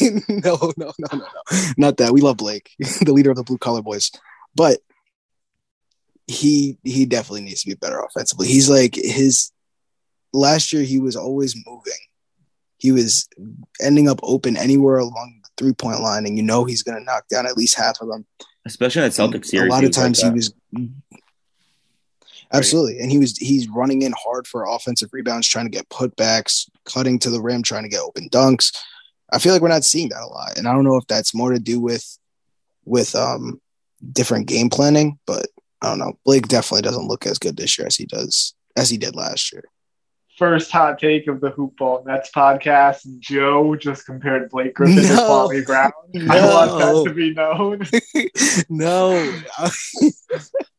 no, 0.02 0.22
no, 0.30 0.74
no, 0.78 0.92
no, 1.00 1.08
no, 1.14 1.28
not 1.78 1.98
that. 1.98 2.12
We 2.12 2.22
love 2.22 2.38
Blake, 2.38 2.72
the 2.80 3.14
leader 3.14 3.32
of 3.32 3.38
the 3.38 3.44
Blue 3.44 3.58
Collar 3.58 3.82
Boys, 3.82 4.12
but 4.56 4.80
he 6.28 6.78
he 6.84 7.06
definitely 7.06 7.42
needs 7.42 7.64
to 7.64 7.70
be 7.70 7.76
better 7.76 8.00
offensively. 8.00 8.48
He's 8.48 8.70
like 8.70 8.96
his 8.96 9.52
last 10.34 10.74
year 10.74 10.84
he 10.84 11.00
was 11.00 11.16
always 11.16 11.56
moving. 11.66 11.94
He 12.78 12.92
was 12.92 13.28
ending 13.82 14.08
up 14.08 14.20
open 14.22 14.56
anywhere 14.56 14.98
along 14.98 15.42
the 15.42 15.50
three 15.58 15.74
point 15.74 16.02
line, 16.02 16.26
and 16.26 16.38
you 16.38 16.44
know 16.44 16.66
he's 16.66 16.84
going 16.84 16.98
to 16.98 17.04
knock 17.04 17.28
down 17.28 17.48
at 17.48 17.58
least 17.58 17.76
half 17.76 18.02
of 18.02 18.10
them. 18.10 18.26
Especially 18.66 19.04
in 19.04 19.10
Celtics 19.10 19.46
series. 19.46 19.70
A 19.70 19.74
lot 19.74 19.84
of 19.84 19.92
times 19.92 20.22
like 20.22 20.32
he 20.32 20.36
was 20.36 20.54
absolutely, 22.54 23.00
and 23.00 23.10
he 23.10 23.18
was 23.18 23.38
he's 23.38 23.68
running 23.70 24.02
in 24.02 24.14
hard 24.18 24.46
for 24.46 24.66
offensive 24.66 25.10
rebounds, 25.14 25.48
trying 25.48 25.66
to 25.66 25.72
get 25.72 25.90
putbacks, 25.90 26.70
cutting 26.86 27.18
to 27.20 27.30
the 27.30 27.42
rim, 27.42 27.64
trying 27.64 27.84
to 27.84 27.90
get 27.90 28.02
open 28.02 28.30
dunks. 28.30 28.76
I 29.32 29.40
feel 29.40 29.54
like 29.54 29.62
we're 29.62 29.68
not 29.70 29.86
seeing 29.86 30.10
that 30.10 30.22
a 30.22 30.28
lot, 30.28 30.58
and 30.58 30.68
I 30.68 30.74
don't 30.74 30.84
know 30.84 30.98
if 30.98 31.08
that's 31.08 31.34
more 31.34 31.54
to 31.54 31.60
do 31.60 31.80
with 31.80 32.18
with 32.86 33.16
um 33.16 33.62
different 34.12 34.48
game 34.48 34.70
planning, 34.70 35.18
but 35.26 35.48
I 35.82 35.90
don't 35.90 36.00
know. 36.00 36.18
Blake 36.26 36.48
definitely 36.48 36.82
doesn't 36.82 37.08
look 37.08 37.26
as 37.26 37.40
good 37.40 37.58
this 37.58 37.78
year 37.78 37.88
as 37.88 37.96
he 37.96 38.06
does 38.06 38.54
as 38.76 38.90
he 38.90 38.98
did 38.98 39.16
last 39.16 39.52
year. 39.52 39.64
First 40.38 40.72
hot 40.72 41.00
take 41.00 41.28
of 41.28 41.42
the 41.42 41.50
Hoopball 41.52 42.06
Nets 42.06 42.30
podcast: 42.36 43.20
Joe 43.20 43.76
just 43.76 44.06
compared 44.06 44.50
Blake 44.50 44.76
Griffin 44.76 44.98
no. 44.98 45.50
to 45.50 45.56
Kwame 45.56 45.66
Brown. 45.66 45.92
No. 46.14 46.34
I 46.34 46.68
want 46.68 46.80
that 46.80 47.10
to 47.10 47.16
be 47.16 47.34
known. 47.34 47.82
no. 48.70 49.42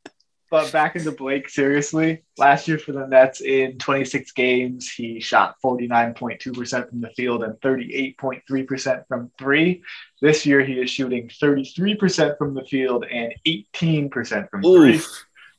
but 0.50 0.72
back 0.72 0.96
into 0.96 1.12
Blake, 1.12 1.48
seriously. 1.48 2.22
Last 2.38 2.68
year 2.68 2.78
for 2.78 2.92
the 2.92 3.06
Nets 3.06 3.40
in 3.40 3.78
26 3.78 4.32
games, 4.32 4.90
he 4.90 5.20
shot 5.20 5.56
49.2% 5.62 6.88
from 6.88 7.00
the 7.00 7.10
field 7.10 7.42
and 7.42 7.54
38.3% 7.60 9.06
from 9.08 9.30
three. 9.38 9.82
This 10.22 10.46
year, 10.46 10.64
he 10.64 10.80
is 10.80 10.90
shooting 10.90 11.28
33% 11.28 12.38
from 12.38 12.54
the 12.54 12.64
field 12.64 13.04
and 13.04 13.34
18% 13.46 14.50
from 14.50 14.64
Oof. 14.64 14.76
three. 14.78 15.02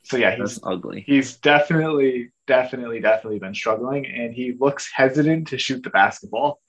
So 0.03 0.17
yeah, 0.17 0.35
he's 0.35 0.55
That's 0.55 0.59
ugly. 0.63 1.03
He's 1.05 1.37
definitely, 1.37 2.31
definitely, 2.47 2.99
definitely 2.99 3.39
been 3.39 3.53
struggling, 3.53 4.07
and 4.07 4.33
he 4.33 4.53
looks 4.59 4.89
hesitant 4.91 5.49
to 5.49 5.59
shoot 5.59 5.83
the 5.83 5.91
basketball. 5.91 6.59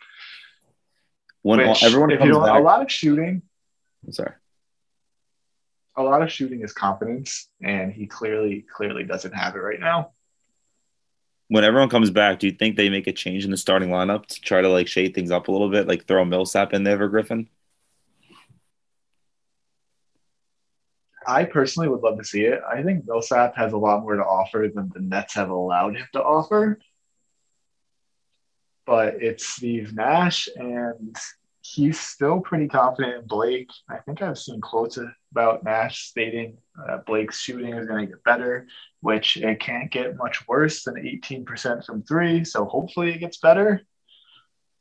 When 1.41 1.67
which, 1.67 1.83
everyone 1.83 2.11
comes 2.11 2.37
back, 2.37 2.61
a 2.61 2.63
lot 2.63 2.83
of 2.83 2.93
shooting. 2.93 3.41
I'm 4.05 4.13
sorry 4.13 4.33
a 5.97 6.03
lot 6.03 6.23
of 6.23 6.31
shooting 6.31 6.63
is 6.63 6.73
confidence, 6.73 7.49
and 7.63 7.93
he 7.93 8.07
clearly 8.07 8.65
clearly 8.73 9.05
doesn't 9.05 9.33
have 9.33 9.57
it 9.57 9.61
right 9.61 9.81
now. 9.81 10.13
When 11.49 11.65
everyone 11.65 11.89
comes 11.89 12.11
back, 12.11 12.39
do 12.39 12.47
you 12.47 12.53
think 12.53 12.77
they 12.77 12.91
make 12.91 13.09
a 13.09 13.13
change 13.13 13.45
in 13.45 13.51
the 13.51 13.57
starting 13.57 13.89
lineup 13.89 14.27
to 14.27 14.41
try 14.41 14.61
to 14.61 14.69
like 14.69 14.87
shade 14.87 15.15
things 15.15 15.31
up 15.31 15.49
a 15.49 15.53
little 15.53 15.71
bit, 15.71 15.89
like 15.89 16.07
throw 16.07 16.25
Millsap 16.25 16.73
in 16.73 16.85
there 16.85 16.97
for 16.97 17.09
Griffin? 17.09 17.49
I 21.27 21.45
personally 21.45 21.89
would 21.89 22.01
love 22.01 22.19
to 22.19 22.25
see 22.25 22.45
it. 22.45 22.61
I 22.69 22.83
think 22.83 23.07
Millsap 23.07 23.57
has 23.57 23.73
a 23.73 23.77
lot 23.77 24.03
more 24.03 24.17
to 24.17 24.23
offer 24.23 24.71
than 24.75 24.91
the 24.95 25.01
Nets 25.01 25.35
have 25.35 25.51
allowed 25.51 25.97
him 25.97 26.07
to 26.13 26.23
offer. 26.23 26.79
But 28.87 29.23
it's 29.23 29.47
Steve 29.47 29.95
Nash, 29.95 30.49
and 30.57 31.17
he's 31.61 32.01
still 32.01 32.41
pretty 32.41 32.69
confident 32.69 33.23
in 33.23 33.27
Blake. 33.27 33.71
I 33.89 33.99
think 33.99 34.23
I've 34.23 34.39
seen 34.39 34.61
quotes 34.61 34.99
about 35.33 35.65
Nash 35.65 36.09
stating 36.09 36.59
uh, 36.89 36.99
Blake's 37.07 37.41
shooting 37.41 37.75
is 37.75 37.87
going 37.87 38.07
to 38.07 38.13
get 38.13 38.25
better, 38.25 38.67
which 39.01 39.37
it 39.37 39.61
can't 39.61 39.91
get 39.91 40.17
much 40.17 40.47
worse 40.49 40.85
than 40.85 40.95
18% 40.95 41.85
from 41.85 42.03
three. 42.03 42.45
So 42.45 42.65
hopefully 42.65 43.13
it 43.13 43.19
gets 43.19 43.39
better. 43.39 43.83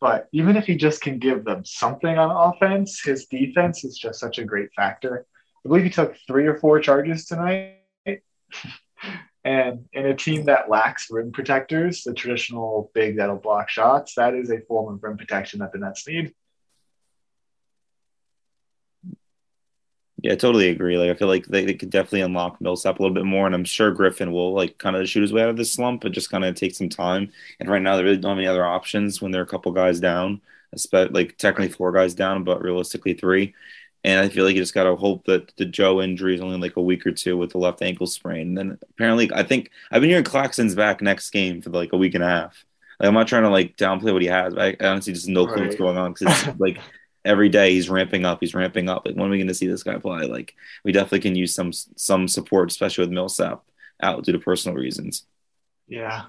But 0.01 0.27
even 0.31 0.55
if 0.55 0.65
he 0.65 0.75
just 0.75 1.01
can 1.01 1.19
give 1.19 1.43
them 1.43 1.65
something 1.65 2.17
on 2.17 2.53
offense, 2.53 3.01
his 3.03 3.25
defense 3.25 3.83
is 3.83 3.97
just 3.97 4.19
such 4.19 4.39
a 4.39 4.45
great 4.45 4.69
factor. 4.75 5.25
I 5.65 5.67
believe 5.67 5.83
he 5.83 5.89
took 5.89 6.15
three 6.25 6.47
or 6.47 6.57
four 6.57 6.79
charges 6.79 7.25
tonight. 7.25 7.75
and 9.43 9.85
in 9.91 10.05
a 10.05 10.15
team 10.15 10.45
that 10.45 10.69
lacks 10.69 11.07
rim 11.11 11.31
protectors, 11.31 12.03
the 12.03 12.13
traditional 12.13 12.91
big 12.93 13.17
that'll 13.17 13.37
block 13.37 13.69
shots, 13.69 14.15
that 14.15 14.33
is 14.33 14.49
a 14.51 14.61
form 14.61 14.93
of 14.93 15.03
rim 15.03 15.17
protection 15.17 15.59
that 15.59 15.73
the 15.73 15.79
Nets 15.79 16.07
need. 16.07 16.33
Yeah, 20.21 20.33
I 20.33 20.35
totally 20.35 20.69
agree. 20.69 20.97
Like 20.97 21.11
I 21.11 21.13
feel 21.13 21.27
like 21.29 21.45
they, 21.45 21.65
they 21.65 21.73
could 21.73 21.89
definitely 21.89 22.21
unlock 22.21 22.59
Millsap 22.59 22.99
a 22.99 23.01
little 23.01 23.15
bit 23.15 23.25
more, 23.25 23.45
and 23.45 23.55
I'm 23.55 23.63
sure 23.63 23.91
Griffin 23.91 24.31
will 24.31 24.53
like 24.53 24.77
kind 24.77 24.95
of 24.95 25.07
shoot 25.07 25.21
his 25.21 25.31
way 25.31 25.43
out 25.43 25.49
of 25.49 25.55
this 25.57 25.71
slump, 25.71 26.01
but 26.01 26.11
just 26.11 26.29
kind 26.29 26.43
of 26.43 26.55
take 26.55 26.75
some 26.75 26.89
time. 26.89 27.31
And 27.59 27.69
right 27.69 27.81
now, 27.81 27.95
they 27.95 28.03
really 28.03 28.17
don't 28.17 28.31
have 28.31 28.37
any 28.37 28.47
other 28.47 28.65
options 28.65 29.21
when 29.21 29.31
they're 29.31 29.43
a 29.43 29.47
couple 29.47 29.71
guys 29.71 29.99
down, 29.99 30.41
especially 30.73 31.13
like 31.13 31.37
technically 31.37 31.69
four 31.69 31.91
guys 31.93 32.13
down, 32.15 32.43
but 32.43 32.61
realistically 32.61 33.13
three. 33.13 33.53
And 34.03 34.19
I 34.19 34.29
feel 34.29 34.45
like 34.45 34.55
you 34.55 34.61
just 34.61 34.73
got 34.73 34.85
to 34.85 34.95
hope 34.95 35.25
that 35.25 35.55
the 35.57 35.65
Joe 35.65 36.01
injury 36.01 36.35
is 36.35 36.41
only 36.41 36.57
like 36.57 36.77
a 36.77 36.81
week 36.81 37.05
or 37.05 37.11
two 37.11 37.37
with 37.37 37.51
the 37.51 37.57
left 37.57 37.81
ankle 37.81 38.07
sprain. 38.07 38.49
And 38.49 38.57
then 38.57 38.79
apparently, 38.91 39.29
I 39.33 39.43
think 39.43 39.71
I've 39.91 40.01
been 40.01 40.09
hearing 40.09 40.23
Claxton's 40.25 40.75
back 40.75 41.01
next 41.01 41.29
game 41.31 41.61
for 41.61 41.69
like 41.69 41.93
a 41.93 41.97
week 41.97 42.15
and 42.15 42.23
a 42.23 42.27
half. 42.27 42.65
Like 42.99 43.07
I'm 43.07 43.13
not 43.13 43.27
trying 43.27 43.43
to 43.43 43.49
like 43.49 43.77
downplay 43.77 44.11
what 44.13 44.21
he 44.21 44.27
has. 44.27 44.53
I, 44.57 44.75
I 44.79 44.87
honestly 44.87 45.13
just 45.13 45.27
no 45.29 45.45
clue 45.47 45.55
right. 45.55 45.63
what's 45.65 45.75
going 45.77 45.97
on 45.97 46.13
because 46.13 46.47
like 46.59 46.79
every 47.29 47.49
day 47.49 47.71
he's 47.71 47.89
ramping 47.89 48.25
up. 48.25 48.39
He's 48.39 48.55
ramping 48.55 48.89
up. 48.89 49.05
Like 49.05 49.15
when 49.15 49.27
are 49.27 49.29
we 49.29 49.37
going 49.37 49.47
to 49.47 49.53
see 49.53 49.67
this 49.67 49.83
guy 49.83 49.97
play? 49.97 50.25
Like 50.25 50.55
we 50.83 50.91
definitely 50.91 51.21
can 51.21 51.35
use 51.35 51.53
some 51.53 51.71
some 51.71 52.27
support, 52.27 52.71
especially 52.71 53.03
with 53.03 53.13
Millsap 53.13 53.63
out 54.01 54.23
due 54.23 54.31
to 54.31 54.39
personal 54.39 54.77
reasons. 54.77 55.25
Yeah, 55.87 56.25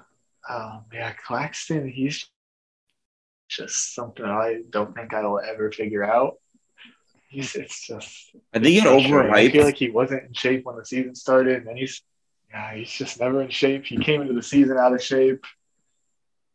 um, 0.49 0.85
yeah, 0.93 1.13
Claxton. 1.13 1.89
He's 1.89 2.27
just 3.49 3.95
something 3.95 4.25
I 4.25 4.61
don't 4.69 4.95
think 4.95 5.13
I'll 5.13 5.39
ever 5.39 5.71
figure 5.71 6.03
out 6.03 6.37
he's 7.31 7.55
it's 7.55 7.87
just. 7.87 8.35
I 8.53 8.59
think 8.59 8.67
he 8.67 8.81
overhyped. 8.81 9.33
I 9.33 9.49
feel 9.49 9.63
like 9.63 9.77
he 9.77 9.89
wasn't 9.89 10.23
in 10.23 10.33
shape 10.33 10.65
when 10.65 10.75
the 10.75 10.85
season 10.85 11.15
started, 11.15 11.57
and 11.57 11.67
then 11.67 11.77
he's 11.77 12.01
yeah, 12.51 12.75
he's 12.75 12.91
just 12.91 13.19
never 13.19 13.41
in 13.41 13.49
shape. 13.49 13.85
He 13.85 13.97
came 13.97 14.21
into 14.21 14.33
the 14.33 14.43
season 14.43 14.77
out 14.77 14.93
of 14.93 15.01
shape, 15.01 15.45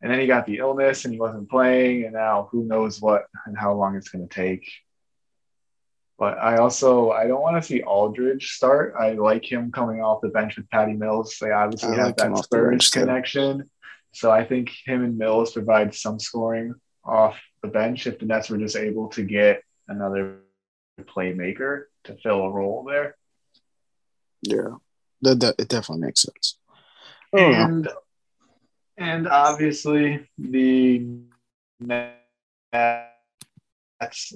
and 0.01 0.11
then 0.11 0.19
he 0.19 0.27
got 0.27 0.45
the 0.45 0.57
illness 0.57 1.05
and 1.05 1.13
he 1.13 1.19
wasn't 1.19 1.49
playing, 1.49 2.03
and 2.03 2.13
now 2.13 2.49
who 2.51 2.63
knows 2.63 3.01
what 3.01 3.25
and 3.45 3.57
how 3.57 3.73
long 3.73 3.95
it's 3.95 4.09
going 4.09 4.27
to 4.27 4.33
take. 4.33 4.69
But 6.19 6.39
I 6.39 6.57
also 6.57 7.11
I 7.11 7.27
don't 7.27 7.41
want 7.41 7.61
to 7.61 7.67
see 7.67 7.83
Aldridge 7.83 8.51
start. 8.51 8.95
I 8.99 9.13
like 9.13 9.49
him 9.49 9.71
coming 9.71 10.01
off 10.01 10.21
the 10.21 10.29
bench 10.29 10.57
with 10.57 10.69
Patty 10.69 10.93
Mills. 10.93 11.37
They 11.39 11.51
obviously 11.51 11.89
I 11.89 11.95
have 11.95 12.05
like 12.07 12.17
that 12.17 12.37
Spurs 12.37 12.89
connection. 12.89 13.69
So 14.13 14.31
I 14.31 14.43
think 14.43 14.71
him 14.85 15.03
and 15.03 15.17
Mills 15.17 15.53
provide 15.53 15.93
some 15.93 16.19
scoring 16.19 16.73
off 17.03 17.39
the 17.61 17.67
bench 17.67 18.07
if 18.07 18.19
the 18.19 18.25
Nets 18.25 18.49
were 18.49 18.57
just 18.57 18.75
able 18.75 19.09
to 19.09 19.23
get 19.23 19.61
another 19.87 20.39
playmaker 21.01 21.83
to 22.05 22.17
fill 22.17 22.43
a 22.43 22.51
role 22.51 22.83
there. 22.83 23.15
Yeah, 24.41 24.77
that, 25.21 25.39
that 25.39 25.55
it 25.59 25.67
definitely 25.67 26.05
makes 26.05 26.23
sense. 26.23 26.57
Oh, 27.33 27.51
and 27.53 27.87
and 28.97 29.27
obviously 29.27 30.27
the 30.37 31.07
Nets 31.79 32.23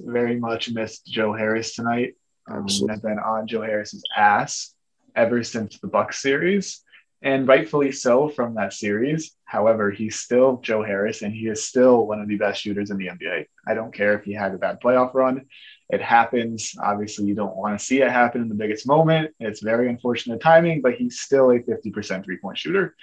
very 0.04 0.38
much 0.38 0.70
missed 0.70 1.06
Joe 1.06 1.32
Harris 1.32 1.74
tonight. 1.74 2.14
Um, 2.50 2.66
has 2.66 3.00
been 3.00 3.20
on 3.20 3.46
Joe 3.46 3.62
Harris's 3.62 4.02
ass 4.16 4.74
ever 5.14 5.44
since 5.44 5.78
the 5.78 5.86
Bucks 5.86 6.20
series, 6.20 6.82
and 7.22 7.46
rightfully 7.46 7.92
so 7.92 8.28
from 8.28 8.54
that 8.56 8.72
series. 8.72 9.36
However, 9.44 9.92
he's 9.92 10.16
still 10.16 10.56
Joe 10.56 10.82
Harris, 10.82 11.22
and 11.22 11.32
he 11.32 11.46
is 11.46 11.64
still 11.64 12.06
one 12.06 12.20
of 12.20 12.26
the 12.26 12.36
best 12.36 12.60
shooters 12.60 12.90
in 12.90 12.96
the 12.96 13.08
NBA. 13.08 13.46
I 13.66 13.74
don't 13.74 13.94
care 13.94 14.18
if 14.18 14.24
he 14.24 14.32
had 14.32 14.54
a 14.54 14.58
bad 14.58 14.80
playoff 14.80 15.14
run. 15.14 15.46
It 15.90 16.00
happens. 16.00 16.74
Obviously, 16.82 17.26
you 17.26 17.34
don't 17.34 17.54
want 17.54 17.78
to 17.78 17.84
see 17.84 18.00
it 18.00 18.10
happen 18.10 18.42
in 18.42 18.48
the 18.48 18.54
biggest 18.54 18.88
moment. 18.88 19.34
It's 19.38 19.62
very 19.62 19.88
unfortunate 19.88 20.40
timing, 20.40 20.80
but 20.80 20.94
he's 20.94 21.20
still 21.20 21.50
a 21.50 21.60
50% 21.60 22.24
three 22.24 22.38
point 22.38 22.58
shooter. 22.58 22.96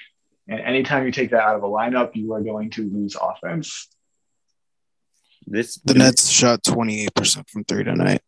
And 0.49 0.59
anytime 0.61 1.05
you 1.05 1.11
take 1.11 1.29
that 1.29 1.41
out 1.41 1.55
of 1.55 1.63
a 1.63 1.67
lineup, 1.67 2.15
you 2.15 2.33
are 2.33 2.41
going 2.41 2.71
to 2.71 2.89
lose 2.89 3.15
offense. 3.15 3.87
This 5.45 5.75
the 5.85 5.93
Nets 5.93 6.27
shot 6.29 6.63
28% 6.63 7.47
from 7.49 7.63
three 7.63 7.83
tonight. 7.83 8.21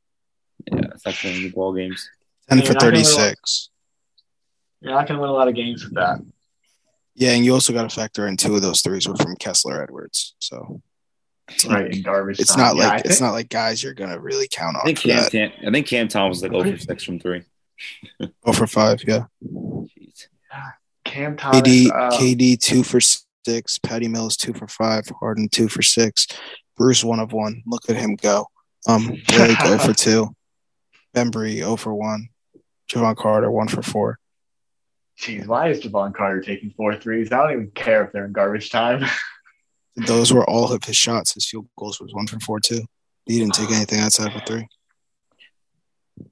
Yeah, 0.71 0.81
that's 0.81 1.07
actually 1.07 1.37
in 1.37 1.43
the 1.43 1.49
ball 1.49 1.73
games. 1.73 2.07
10 2.49 2.61
for 2.61 2.73
36. 2.73 3.69
You're 4.81 4.93
not 4.93 5.07
going 5.07 5.17
to 5.17 5.21
win 5.21 5.29
a 5.29 5.33
lot 5.33 5.47
of 5.47 5.55
games 5.55 5.83
with 5.83 5.95
that. 5.95 6.19
Yeah, 7.15 7.31
and 7.31 7.43
you 7.43 7.53
also 7.53 7.73
got 7.73 7.89
to 7.89 7.95
factor 7.95 8.27
in 8.27 8.37
two 8.37 8.55
of 8.55 8.61
those 8.61 8.81
threes 8.81 9.07
were 9.07 9.15
from 9.15 9.35
Kessler 9.35 9.83
Edwards. 9.83 10.35
So 10.39 10.81
right 11.67 11.91
in 11.91 12.01
garbage. 12.01 12.39
It's 12.39 12.55
time. 12.55 12.75
not 12.75 12.75
yeah, 12.75 12.89
like 12.89 13.05
it's 13.05 13.21
not 13.21 13.31
like 13.31 13.49
guys 13.49 13.83
you're 13.83 13.93
gonna 13.93 14.19
really 14.19 14.47
count 14.49 14.77
on. 14.77 14.81
I 14.81 14.85
think 14.85 14.99
Cam, 14.99 15.29
Cam, 15.29 15.51
I 15.67 15.71
think 15.71 15.87
Cam 15.87 16.07
Thomas 16.07 16.35
was 16.35 16.43
like 16.43 16.53
over 16.53 16.69
oh 16.69 16.75
six 16.75 17.03
from 17.03 17.19
three. 17.19 17.43
oh 18.45 18.53
for 18.53 18.67
five, 18.67 19.03
yeah. 19.05 19.25
Cam 21.11 21.35
Thomas, 21.35 21.59
KD, 21.59 21.91
uh, 21.91 22.09
KD 22.11 22.57
two 22.57 22.83
for 22.83 23.01
six, 23.01 23.77
Patty 23.79 24.07
Mills 24.07 24.37
two 24.37 24.53
for 24.53 24.67
five, 24.67 25.03
Harden 25.19 25.49
two 25.49 25.67
for 25.67 25.81
six, 25.81 26.25
Bruce 26.77 27.03
one 27.03 27.19
of 27.19 27.33
one. 27.33 27.61
Look 27.67 27.89
at 27.89 27.97
him 27.97 28.15
go. 28.15 28.47
Um, 28.87 29.07
Blake 29.27 29.59
0 29.61 29.77
for 29.77 29.93
two, 29.97 30.29
Bembry 31.13 31.55
0 31.55 31.75
for 31.75 31.93
one, 31.93 32.29
Jevon 32.89 33.17
Carter 33.17 33.51
one 33.51 33.67
for 33.67 33.81
four. 33.81 34.19
Jeez, 35.19 35.45
why 35.45 35.67
is 35.69 35.81
Jevon 35.81 36.15
Carter 36.15 36.41
taking 36.41 36.71
four 36.71 36.95
threes? 36.95 37.31
I 37.31 37.43
don't 37.43 37.51
even 37.51 37.71
care 37.71 38.05
if 38.05 38.13
they're 38.13 38.25
in 38.25 38.31
garbage 38.31 38.69
time. 38.69 39.05
Those 40.07 40.31
were 40.31 40.49
all 40.49 40.71
of 40.71 40.85
his 40.85 40.95
shots. 40.95 41.33
His 41.33 41.47
field 41.47 41.67
goals 41.77 41.99
was 41.99 42.13
one 42.13 42.25
for 42.25 42.39
four 42.39 42.61
too. 42.61 42.85
He 43.25 43.37
didn't 43.37 43.53
take 43.53 43.69
anything 43.71 43.99
outside 43.99 44.33
of 44.33 44.43
three. 44.45 44.65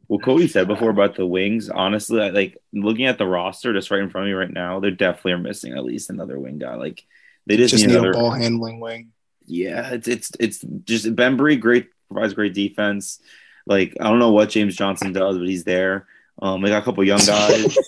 Well, 0.08 0.20
Cody 0.20 0.48
said 0.48 0.68
before 0.68 0.90
about 0.90 1.16
the 1.16 1.26
wings. 1.26 1.70
Honestly, 1.70 2.22
I, 2.22 2.30
like 2.30 2.58
looking 2.74 3.06
at 3.06 3.18
the 3.18 3.28
roster 3.28 3.74
just 3.74 3.92
right 3.92 4.02
in 4.02 4.10
front 4.10 4.28
of 4.28 4.30
me 4.30 4.34
right 4.34 4.52
now, 4.52 4.80
they 4.80 4.92
definitely 4.92 5.34
are 5.34 5.38
missing 5.38 5.74
at 5.74 5.84
least 5.84 6.10
another 6.10 6.40
wing 6.40 6.60
guy. 6.60 6.76
Like 6.76 7.06
they 7.46 7.58
just, 7.58 7.72
just 7.72 7.86
need, 7.86 7.94
another 7.94 8.14
ball 8.14 8.32
handling 8.32 8.80
wing. 8.80 9.12
Yeah, 9.46 9.92
it's 9.92 10.08
it's 10.08 10.32
it's 10.40 10.66
just 10.84 11.16
Bembry 11.16 11.60
great 11.60 11.90
provides 12.12 12.34
great 12.34 12.54
defense. 12.54 13.20
Like 13.66 13.96
I 14.00 14.10
don't 14.10 14.20
know 14.20 14.32
what 14.32 14.50
James 14.50 14.76
Johnson 14.76 15.14
does, 15.14 15.38
but 15.38 15.48
he's 15.48 15.64
there. 15.64 16.08
Um, 16.42 16.62
they 16.62 16.70
got 16.70 16.82
a 16.82 16.86
couple 16.86 17.04
young 17.04 17.20
guys. 17.26 17.78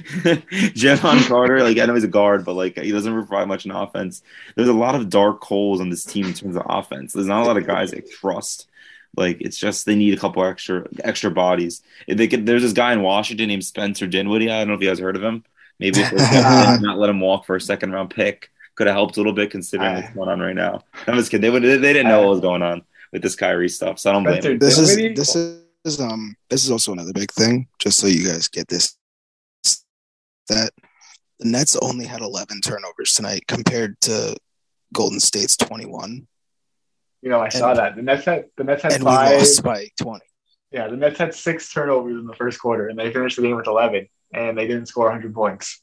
Jevon 0.75 1.29
Carter, 1.29 1.62
like 1.62 1.79
I 1.79 1.87
know 1.87 1.95
he's 1.95 2.03
a 2.03 2.09
guard, 2.09 2.45
but 2.45 2.55
like 2.55 2.77
he 2.77 2.91
doesn't 2.91 3.12
provide 3.12 3.47
much 3.47 3.65
in 3.65 3.71
offense. 3.71 4.21
There's 4.57 4.69
a 4.69 4.73
lot 4.73 4.97
of 4.97 5.09
dark 5.09 5.43
holes 5.45 5.81
on 5.81 5.91
this 5.91 6.05
team 6.05 6.27
in 6.27 6.35
terms 6.35 6.57
of 6.57 6.62
offense. 6.69 7.12
There's 7.12 7.29
not 7.29 7.45
a 7.45 7.47
lot 7.47 7.57
of 7.57 7.67
guys 7.67 7.95
I 7.95 8.01
trust. 8.01 8.69
Like 9.16 9.40
it's 9.40 9.57
just 9.57 9.87
they 9.87 9.94
need 9.94 10.14
a 10.14 10.20
couple 10.20 10.44
extra 10.44 10.87
extra 11.02 11.31
bodies. 11.31 11.83
If 12.07 12.18
they 12.18 12.29
could, 12.29 12.46
there's 12.46 12.62
this 12.62 12.72
guy 12.72 12.92
in 12.92 13.02
Washington 13.02 13.48
named 13.48 13.64
Spencer 13.64 14.07
Dinwiddie. 14.07 14.50
I 14.50 14.59
don't 14.59 14.68
know 14.68 14.74
if 14.74 14.83
you 14.83 14.88
guys 14.88 14.98
heard 14.98 15.16
of 15.16 15.22
him. 15.22 15.44
Maybe 15.79 16.00
if 16.00 16.11
they 16.11 16.16
not 16.81 16.98
let 16.98 17.11
him 17.11 17.20
walk 17.20 17.46
for 17.46 17.57
a 17.57 17.61
second 17.61 17.92
round 17.92 18.11
pick, 18.11 18.50
could 18.74 18.87
have 18.87 18.96
helped 18.96 19.16
a 19.16 19.20
little 19.20 19.33
bit 19.33 19.50
considering 19.50 19.94
what's 19.94 20.11
going 20.11 20.29
on 20.29 20.40
right 20.40 20.55
now. 20.55 20.83
I'm 21.07 21.16
just 21.16 21.31
kidding. 21.31 21.42
They 21.42 21.50
would 21.50 21.62
they 21.62 21.92
didn't 21.92 22.09
know 22.09 22.22
what 22.22 22.31
was 22.31 22.40
going 22.40 22.62
on 22.62 22.83
with 23.12 23.22
this 23.22 23.37
Kyrie 23.37 23.68
stuff, 23.68 23.98
so 23.98 24.11
I 24.11 24.12
don't 24.12 24.24
blame 24.24 24.40
them. 24.40 24.59
This 24.59 24.79
is 24.79 24.96
this 24.96 25.35
is 25.85 26.00
um 26.00 26.37
this 26.50 26.64
is 26.64 26.70
also 26.70 26.92
another 26.92 27.12
big 27.12 27.33
thing. 27.33 27.68
Just 27.79 27.98
so 27.98 28.07
you 28.07 28.26
guys 28.26 28.48
get 28.48 28.68
this 28.68 28.96
that 30.48 30.70
the 31.38 31.48
Nets 31.48 31.76
only 31.76 32.07
had 32.07 32.20
11 32.20 32.61
turnovers 32.61 33.14
tonight 33.14 33.46
compared 33.46 34.00
to 34.02 34.37
Golden 34.92 35.20
State's 35.20 35.57
21. 35.57 36.26
You 37.22 37.31
know, 37.31 37.40
I 37.40 37.44
and, 37.44 37.52
saw 37.52 37.74
that. 37.74 37.96
The 37.96 38.02
Nets 38.02 38.24
had 38.24 38.46
the 38.57 38.64
Nets 38.64 38.83
had 38.83 38.92
and 38.92 39.05
five. 39.05 39.31
We 39.31 39.38
lost 39.38 39.62
by 39.62 39.88
20. 40.00 40.24
Yeah, 40.72 40.88
the 40.88 40.96
Nets 40.96 41.18
had 41.18 41.35
six 41.35 41.72
turnovers 41.72 42.18
in 42.18 42.26
the 42.26 42.35
first 42.35 42.61
quarter, 42.61 42.88
and 42.88 42.98
they 42.98 43.12
finished 43.12 43.37
the 43.37 43.42
game 43.42 43.57
with 43.57 43.66
11, 43.66 44.09
and 44.35 44.59
they 44.59 44.66
didn't 44.66 44.87
score 44.87 45.07
100 45.07 45.35
points. 45.35 45.81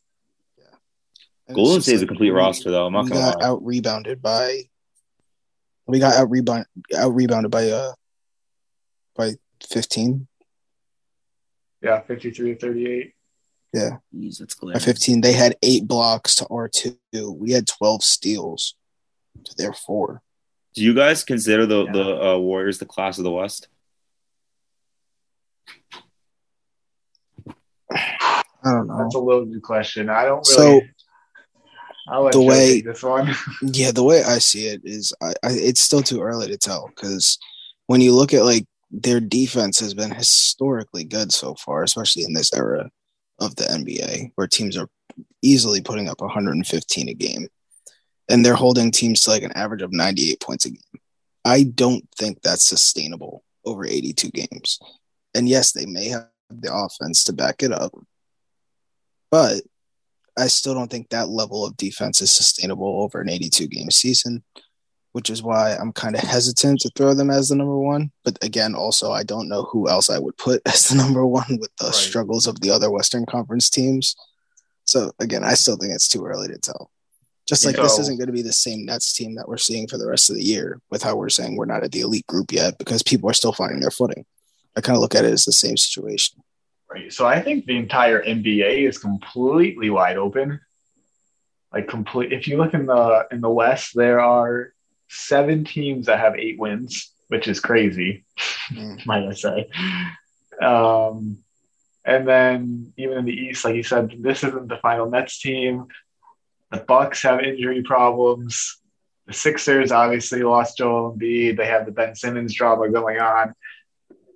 Yeah. 0.57 1.55
Golden 1.55 1.81
State 1.81 1.95
is 1.95 2.01
like, 2.01 2.05
a 2.05 2.07
complete 2.07 2.31
we, 2.31 2.37
roster, 2.37 2.69
though. 2.69 2.85
I'm 2.85 2.93
not 2.93 3.09
going 3.09 3.21
to 3.21 3.37
lie. 3.37 3.45
out 3.45 3.65
rebounded 3.65 4.21
by. 4.21 4.63
We 5.87 5.99
got 5.99 6.13
out 6.13 6.29
rebound 6.29 6.65
out 6.95 7.13
rebounded 7.13 7.51
by 7.51 7.69
uh 7.69 7.93
by 9.15 9.33
15. 9.69 10.27
Yeah, 11.81 11.99
53 12.01 12.53
to 12.53 12.59
38. 12.59 13.13
Yeah. 13.73 13.97
Jeez, 14.15 14.37
that's 14.37 14.55
By 14.55 14.79
15, 14.79 15.21
they 15.21 15.33
had 15.33 15.57
eight 15.61 15.87
blocks 15.87 16.35
to 16.35 16.45
R2. 16.45 16.95
We 17.35 17.51
had 17.51 17.67
12 17.67 18.03
steals 18.03 18.75
to 19.43 19.55
their 19.57 19.73
four. 19.73 20.21
Do 20.73 20.81
you 20.81 20.93
guys 20.93 21.23
consider 21.23 21.65
the, 21.65 21.85
yeah. 21.85 21.91
the 21.91 22.23
uh, 22.25 22.37
Warriors 22.37 22.79
the 22.79 22.85
class 22.85 23.17
of 23.17 23.23
the 23.23 23.31
West? 23.31 23.67
I 27.95 28.43
don't 28.63 28.87
know. 28.87 28.97
That's 28.97 29.15
a 29.15 29.19
loaded 29.19 29.61
question. 29.61 30.09
I 30.09 30.25
don't 30.25 30.47
really. 30.57 30.79
So, 30.79 30.87
I'll 32.07 32.23
let 32.23 32.33
the 32.33 32.41
way 32.41 32.81
this 32.81 33.03
one. 33.03 33.33
yeah, 33.61 33.91
the 33.91 34.03
way 34.03 34.23
I 34.23 34.37
see 34.37 34.67
it 34.67 34.81
is, 34.83 35.13
I, 35.21 35.29
I 35.43 35.51
it's 35.51 35.81
still 35.81 36.01
too 36.01 36.21
early 36.21 36.47
to 36.47 36.57
tell 36.57 36.87
because 36.87 37.37
when 37.87 38.01
you 38.01 38.13
look 38.13 38.33
at 38.33 38.43
like 38.43 38.65
their 38.91 39.19
defense 39.19 39.79
has 39.79 39.93
been 39.93 40.11
historically 40.11 41.03
good 41.03 41.31
so 41.31 41.55
far, 41.55 41.83
especially 41.83 42.23
in 42.23 42.33
this 42.33 42.53
era 42.53 42.89
of 43.39 43.55
the 43.55 43.63
NBA, 43.63 44.31
where 44.35 44.47
teams 44.47 44.77
are 44.77 44.89
easily 45.41 45.81
putting 45.81 46.09
up 46.09 46.21
115 46.21 47.09
a 47.09 47.13
game. 47.13 47.47
And 48.29 48.45
they're 48.45 48.55
holding 48.55 48.91
teams 48.91 49.21
to 49.21 49.31
like 49.31 49.43
an 49.43 49.51
average 49.53 49.81
of 49.81 49.91
98 49.91 50.39
points 50.39 50.65
a 50.65 50.69
game. 50.69 51.01
I 51.45 51.63
don't 51.63 52.07
think 52.17 52.41
that's 52.41 52.63
sustainable 52.63 53.43
over 53.65 53.85
82 53.85 54.29
games. 54.29 54.79
And 55.33 55.49
yes, 55.49 55.71
they 55.71 55.85
may 55.85 56.09
have 56.09 56.27
the 56.49 56.73
offense 56.73 57.23
to 57.25 57.33
back 57.33 57.63
it 57.63 57.71
up, 57.71 57.93
but 59.31 59.61
I 60.37 60.47
still 60.47 60.73
don't 60.73 60.89
think 60.89 61.09
that 61.09 61.29
level 61.29 61.65
of 61.65 61.77
defense 61.77 62.21
is 62.21 62.31
sustainable 62.31 63.01
over 63.01 63.21
an 63.21 63.29
82 63.29 63.67
game 63.67 63.91
season, 63.91 64.43
which 65.11 65.29
is 65.29 65.43
why 65.43 65.75
I'm 65.75 65.91
kind 65.91 66.15
of 66.15 66.21
hesitant 66.21 66.81
to 66.81 66.91
throw 66.95 67.13
them 67.13 67.29
as 67.29 67.49
the 67.49 67.55
number 67.55 67.77
one. 67.77 68.11
But 68.23 68.43
again, 68.43 68.73
also, 68.73 69.11
I 69.11 69.23
don't 69.23 69.49
know 69.49 69.63
who 69.63 69.89
else 69.89 70.09
I 70.09 70.19
would 70.19 70.37
put 70.37 70.61
as 70.67 70.87
the 70.87 70.95
number 70.95 71.25
one 71.25 71.57
with 71.59 71.71
the 71.77 71.85
right. 71.85 71.95
struggles 71.95 72.47
of 72.47 72.61
the 72.61 72.71
other 72.71 72.89
Western 72.89 73.25
Conference 73.25 73.69
teams. 73.69 74.15
So 74.85 75.11
again, 75.19 75.43
I 75.43 75.53
still 75.53 75.77
think 75.77 75.93
it's 75.93 76.09
too 76.09 76.25
early 76.25 76.47
to 76.47 76.57
tell. 76.57 76.89
Just 77.53 77.65
like 77.65 77.75
you 77.75 77.83
know, 77.83 77.83
this 77.83 77.99
isn't 77.99 78.17
going 78.17 78.27
to 78.27 78.33
be 78.33 78.41
the 78.41 78.51
same 78.51 78.85
Nets 78.85 79.13
team 79.13 79.35
that 79.35 79.47
we're 79.47 79.57
seeing 79.57 79.87
for 79.87 79.97
the 79.97 80.07
rest 80.07 80.29
of 80.29 80.35
the 80.35 80.43
year, 80.43 80.79
with 80.89 81.03
how 81.03 81.15
we're 81.15 81.29
saying 81.29 81.55
we're 81.55 81.65
not 81.65 81.83
at 81.83 81.91
the 81.91 82.01
elite 82.01 82.25
group 82.25 82.51
yet 82.51 82.77
because 82.77 83.03
people 83.03 83.29
are 83.29 83.33
still 83.33 83.53
finding 83.53 83.79
their 83.79 83.91
footing. 83.91 84.25
I 84.75 84.81
kind 84.81 84.95
of 84.95 85.01
look 85.01 85.13
at 85.13 85.23
it 85.23 85.31
as 85.31 85.45
the 85.45 85.51
same 85.51 85.77
situation. 85.77 86.41
Right. 86.91 87.13
So 87.13 87.27
I 87.27 87.41
think 87.41 87.65
the 87.65 87.77
entire 87.77 88.23
NBA 88.23 88.87
is 88.87 88.97
completely 88.97 89.89
wide 89.89 90.17
open. 90.17 90.59
Like 91.71 91.87
complete. 91.87 92.33
If 92.33 92.47
you 92.47 92.57
look 92.57 92.73
in 92.73 92.85
the 92.85 93.27
in 93.31 93.41
the 93.41 93.49
West, 93.49 93.91
there 93.95 94.19
are 94.19 94.73
seven 95.09 95.63
teams 95.63 96.07
that 96.07 96.19
have 96.19 96.35
eight 96.35 96.59
wins, 96.59 97.11
which 97.27 97.47
is 97.47 97.59
crazy, 97.59 98.25
mm. 98.71 99.05
might 99.05 99.27
I 99.27 99.33
say. 99.33 99.69
Um, 100.61 101.39
and 102.05 102.27
then 102.27 102.93
even 102.97 103.19
in 103.19 103.25
the 103.25 103.31
East, 103.33 103.63
like 103.63 103.75
you 103.75 103.83
said, 103.83 104.13
this 104.19 104.43
isn't 104.43 104.67
the 104.67 104.77
final 104.77 105.09
Nets 105.09 105.39
team. 105.39 105.87
The 106.73 106.79
Bucks 106.79 107.21
have 107.21 107.39
injury 107.41 107.83
problems. 107.83 108.81
The 109.27 109.33
Sixers 109.33 109.91
obviously 109.91 110.41
lost 110.41 110.79
Joel 110.79 111.15
Embiid. 111.15 111.55
They 111.55 111.67
have 111.67 111.85
the 111.85 111.91
Ben 111.91 112.15
Simmons 112.15 112.55
drama 112.55 112.89
going 112.89 113.19
on. 113.19 113.53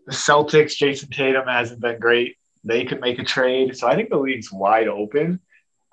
The 0.05 0.13
Celtics, 0.13 0.77
Jayson 0.77 1.09
Tatum 1.09 1.47
hasn't 1.47 1.81
been 1.81 1.99
great. 1.99 2.37
They 2.63 2.85
could 2.85 3.01
make 3.01 3.17
a 3.17 3.23
trade. 3.23 3.75
So 3.75 3.87
I 3.87 3.95
think 3.95 4.09
the 4.09 4.17
league's 4.17 4.51
wide 4.51 4.87
open. 4.87 5.39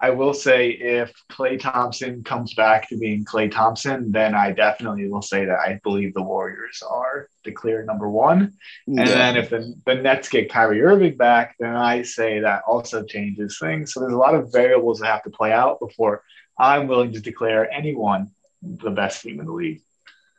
I 0.04 0.10
will 0.10 0.34
say 0.34 0.68
if 0.68 1.10
Klay 1.32 1.58
Thompson 1.58 2.22
comes 2.24 2.52
back 2.52 2.90
to 2.90 2.98
being 2.98 3.24
Klay 3.24 3.50
Thompson, 3.50 4.12
then 4.12 4.34
I 4.34 4.52
definitely 4.52 5.08
will 5.08 5.22
say 5.22 5.46
that 5.46 5.58
I 5.58 5.80
believe 5.82 6.12
the 6.12 6.22
Warriors 6.22 6.82
are 6.86 7.30
the 7.42 7.52
clear 7.52 7.82
number 7.84 8.10
one. 8.10 8.52
And 8.86 8.98
then 8.98 9.38
if 9.38 9.48
the, 9.48 9.74
the 9.86 9.94
Nets 9.94 10.28
get 10.28 10.50
Kyrie 10.50 10.82
Irving 10.82 11.16
back, 11.16 11.56
then 11.58 11.74
I 11.74 12.02
say 12.02 12.40
that 12.40 12.64
also 12.66 13.02
changes 13.02 13.58
things. 13.58 13.94
So 13.94 14.00
there's 14.00 14.12
a 14.12 14.18
lot 14.18 14.34
of 14.34 14.52
variables 14.52 14.98
that 14.98 15.06
have 15.06 15.22
to 15.22 15.30
play 15.30 15.52
out 15.52 15.80
before 15.80 16.22
I'm 16.58 16.86
willing 16.86 17.14
to 17.14 17.20
declare 17.20 17.70
anyone 17.72 18.32
the 18.60 18.90
best 18.90 19.22
team 19.22 19.40
in 19.40 19.46
the 19.46 19.52
league. 19.52 19.80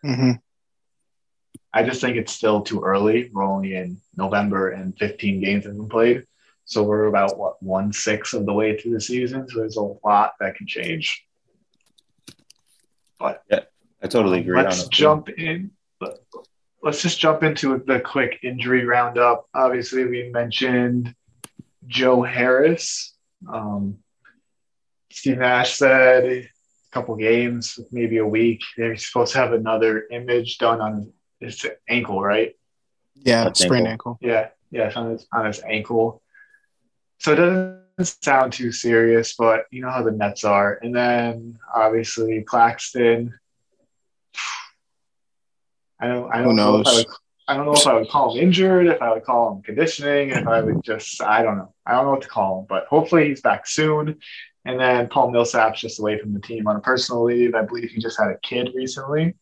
Mm-hmm. 0.06 0.32
I 1.74 1.84
just 1.84 2.02
think 2.02 2.18
it's 2.18 2.34
still 2.34 2.62
too 2.62 2.84
early. 2.84 3.32
We're 3.34 3.44
only 3.44 3.74
in 3.74 3.98
November 4.16 4.70
and 4.70 4.96
15 4.96 5.42
games 5.42 5.66
have 5.66 5.76
been 5.76 5.90
played. 5.90 6.28
So 6.66 6.84
we're 6.84 7.06
about 7.06 7.38
what 7.38 7.62
one 7.62 7.94
sixth 7.94 8.34
of 8.34 8.46
the 8.46 8.54
way 8.54 8.78
through 8.78 8.94
the 8.94 9.02
season. 9.02 9.48
So 9.48 9.60
there's 9.60 9.78
a 9.78 9.82
lot 10.04 10.34
that 10.40 10.56
can 10.56 10.66
change. 10.68 11.26
But 13.20 13.44
yeah, 13.50 13.62
I 14.02 14.08
totally 14.08 14.42
agree. 14.42 14.56
Let's 14.56 14.88
jump 14.88 15.30
in. 15.30 15.72
Let's 16.82 17.02
just 17.02 17.20
jump 17.20 17.44
into 17.44 17.84
the 17.86 18.00
quick 18.00 18.40
injury 18.44 18.86
roundup. 18.86 19.48
Obviously, 19.54 20.06
we 20.06 20.30
mentioned 20.30 21.16
Joe 21.88 22.22
Harris. 22.22 23.16
Um, 23.52 23.98
Steve 25.12 25.38
Nash 25.38 25.74
said 25.74 26.26
a 26.26 26.50
couple 26.92 27.16
games, 27.16 27.80
maybe 27.92 28.18
a 28.18 28.28
week. 28.28 28.62
They're 28.78 28.98
supposed 28.98 29.34
to 29.34 29.40
have 29.40 29.54
another 29.54 30.06
image 30.12 30.58
done 30.58 30.82
on 30.82 31.14
his 31.40 31.66
ankle, 31.88 32.22
right? 32.22 32.56
Yeah, 33.16 33.52
sprained 33.54 33.88
ankle. 33.88 34.20
ankle. 34.22 34.28
Yeah, 34.28 34.50
yeah, 34.72 34.92
on 34.96 35.12
his 35.12 35.28
on 35.34 35.46
his 35.46 35.62
ankle. 35.62 36.22
So 37.20 37.34
it 37.34 37.36
doesn't 37.98 38.24
sound 38.24 38.54
too 38.54 38.72
serious, 38.72 39.36
but 39.38 39.66
you 39.72 39.82
know 39.82 39.90
how 39.90 40.04
the 40.04 40.12
Nets 40.12 40.44
are. 40.44 40.80
And 40.82 40.96
then 40.96 41.58
obviously 41.74 42.42
Claxton. 42.44 43.34
I 46.00 46.08
don't. 46.08 46.34
I 46.34 46.42
don't 46.42 46.56
know. 46.56 46.82
If 46.82 46.88
I, 46.88 46.96
would, 46.96 47.06
I 47.48 47.56
don't 47.56 47.66
know 47.66 47.74
if 47.74 47.88
I 47.88 47.94
would 47.94 48.10
call 48.10 48.36
him 48.36 48.44
injured, 48.44 48.88
if 48.88 49.02
I 49.02 49.14
would 49.14 49.24
call 49.24 49.56
him 49.56 49.62
conditioning, 49.62 50.32
if 50.32 50.46
I 50.46 50.62
would 50.62 50.84
just. 50.84 51.22
I 51.22 51.42
don't 51.42 51.58
know. 51.58 51.74
I 51.86 51.94
don't 51.94 52.06
know 52.06 52.12
what 52.12 52.22
to 52.24 52.28
call 52.28 52.60
him, 52.60 52.66
but 52.68 52.86
hopefully 52.88 53.30
he's 53.30 53.42
back 53.42 53.66
soon. 53.66 54.20
And 54.66 54.80
then 54.80 55.08
Paul 55.08 55.32
Millsap's 55.32 55.80
just 55.80 56.00
away 56.00 56.20
from 56.20 56.34
the 56.34 56.40
team 56.40 56.68
on 56.68 56.76
a 56.76 56.80
personal 56.80 57.24
leave. 57.24 57.54
I 57.54 57.62
believe 57.62 57.92
he 57.92 58.02
just 58.02 58.20
had 58.20 58.30
a 58.30 58.38
kid 58.40 58.72
recently. 58.76 59.36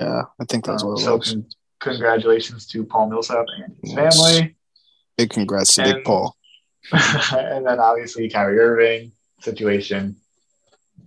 Yeah, 0.00 0.22
I 0.40 0.44
think 0.44 0.64
that's 0.64 0.82
um, 0.82 0.90
what 0.90 1.00
it 1.00 1.04
so 1.04 1.16
was. 1.16 1.32
Con- 1.32 1.46
congratulations 1.80 2.66
to 2.68 2.84
Paul 2.84 3.10
Millsap 3.10 3.44
and 3.56 3.76
his 3.82 3.92
yes. 3.92 4.16
family. 4.16 4.56
Big 5.16 5.30
congrats 5.30 5.74
to 5.74 5.82
and, 5.82 5.94
Big 5.94 6.04
Paul. 6.04 6.36
and 7.32 7.66
then 7.66 7.80
obviously 7.80 8.28
Kyrie 8.28 8.58
Irving 8.58 9.12
situation. 9.40 10.16